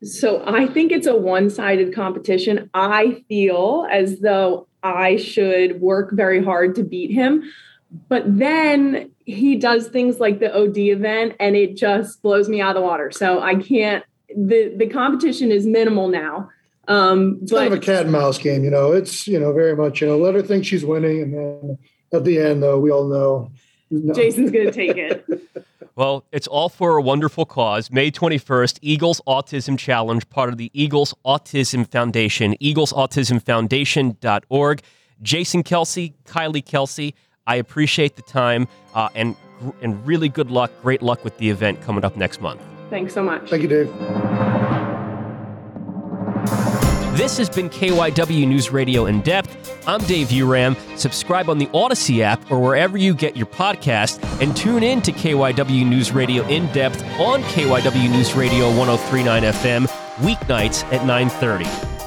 so 0.03 0.43
I 0.45 0.67
think 0.67 0.91
it's 0.91 1.07
a 1.07 1.15
one 1.15 1.49
sided 1.49 1.93
competition. 1.93 2.69
I 2.73 3.23
feel 3.27 3.87
as 3.89 4.19
though 4.19 4.67
I 4.83 5.17
should 5.17 5.81
work 5.81 6.11
very 6.11 6.43
hard 6.43 6.75
to 6.75 6.83
beat 6.83 7.11
him. 7.11 7.43
But 8.09 8.23
then 8.37 9.11
he 9.25 9.55
does 9.55 9.87
things 9.87 10.19
like 10.19 10.39
the 10.39 10.55
OD 10.55 10.77
event 10.77 11.35
and 11.39 11.55
it 11.55 11.75
just 11.75 12.21
blows 12.21 12.49
me 12.49 12.61
out 12.61 12.75
of 12.75 12.81
the 12.81 12.87
water. 12.87 13.11
So 13.11 13.39
I 13.41 13.55
can't, 13.55 14.03
the, 14.35 14.73
the 14.75 14.87
competition 14.87 15.51
is 15.51 15.65
minimal 15.65 16.09
now. 16.09 16.49
Um, 16.87 17.39
it's 17.41 17.51
but, 17.51 17.59
kind 17.59 17.73
of 17.73 17.79
a 17.79 17.81
cat 17.81 18.03
and 18.03 18.11
mouse 18.11 18.37
game, 18.37 18.63
you 18.63 18.69
know. 18.69 18.91
It's, 18.91 19.27
you 19.27 19.39
know, 19.39 19.53
very 19.53 19.75
much, 19.75 20.01
you 20.01 20.07
know, 20.07 20.17
let 20.17 20.35
her 20.35 20.41
think 20.41 20.65
she's 20.65 20.85
winning. 20.85 21.21
And 21.23 21.33
then 21.33 21.77
at 22.13 22.25
the 22.25 22.39
end, 22.39 22.61
though, 22.61 22.79
we 22.79 22.91
all 22.91 23.07
know. 23.07 23.51
No. 23.89 24.13
Jason's 24.13 24.51
going 24.51 24.67
to 24.67 24.71
take 24.71 24.97
it. 24.97 25.25
Well, 25.95 26.25
it's 26.33 26.47
all 26.47 26.67
for 26.67 26.97
a 26.97 27.01
wonderful 27.01 27.45
cause. 27.45 27.89
May 27.89 28.11
21st, 28.11 28.79
Eagles 28.81 29.21
Autism 29.25 29.79
Challenge, 29.79 30.29
part 30.29 30.49
of 30.49 30.57
the 30.57 30.69
Eagles 30.73 31.13
Autism 31.25 31.89
Foundation, 31.89 32.53
eaglesautismfoundation.org. 32.61 34.81
Jason 35.21 35.63
Kelce, 35.63 36.13
Kylie 36.25 36.63
Kelce, 36.63 37.13
I 37.47 37.55
appreciate 37.55 38.17
the 38.17 38.23
time 38.23 38.67
uh, 38.93 39.07
and, 39.15 39.37
and 39.81 40.05
really 40.05 40.27
good 40.27 40.51
luck, 40.51 40.69
great 40.81 41.01
luck 41.01 41.23
with 41.23 41.37
the 41.37 41.49
event 41.49 41.81
coming 41.81 42.03
up 42.03 42.17
next 42.17 42.41
month. 42.41 42.61
Thanks 42.89 43.13
so 43.13 43.23
much. 43.23 43.49
Thank 43.49 43.63
you, 43.63 43.69
Dave. 43.69 44.54
This 47.15 47.37
has 47.37 47.49
been 47.49 47.69
KYW 47.69 48.45
News 48.45 48.71
Radio 48.71 49.05
in 49.05 49.21
depth. 49.21 49.81
I'm 49.87 50.01
Dave 50.01 50.27
Uram. 50.27 50.75
Subscribe 50.99 51.49
on 51.49 51.57
the 51.57 51.67
Audacy 51.67 52.19
app 52.19 52.51
or 52.51 52.59
wherever 52.59 52.97
you 52.97 53.13
get 53.13 53.37
your 53.37 53.45
podcast, 53.45 54.21
and 54.41 54.53
tune 54.53 54.83
in 54.83 55.01
to 55.03 55.13
KYW 55.13 55.87
News 55.87 56.11
Radio 56.11 56.45
in 56.47 56.69
depth 56.73 57.01
on 57.17 57.41
KYW 57.43 58.11
News 58.11 58.33
Radio 58.33 58.69
103.9 58.71 59.43
FM 59.43 59.87
weeknights 60.17 60.83
at 60.91 61.05
9:30. 61.07 62.04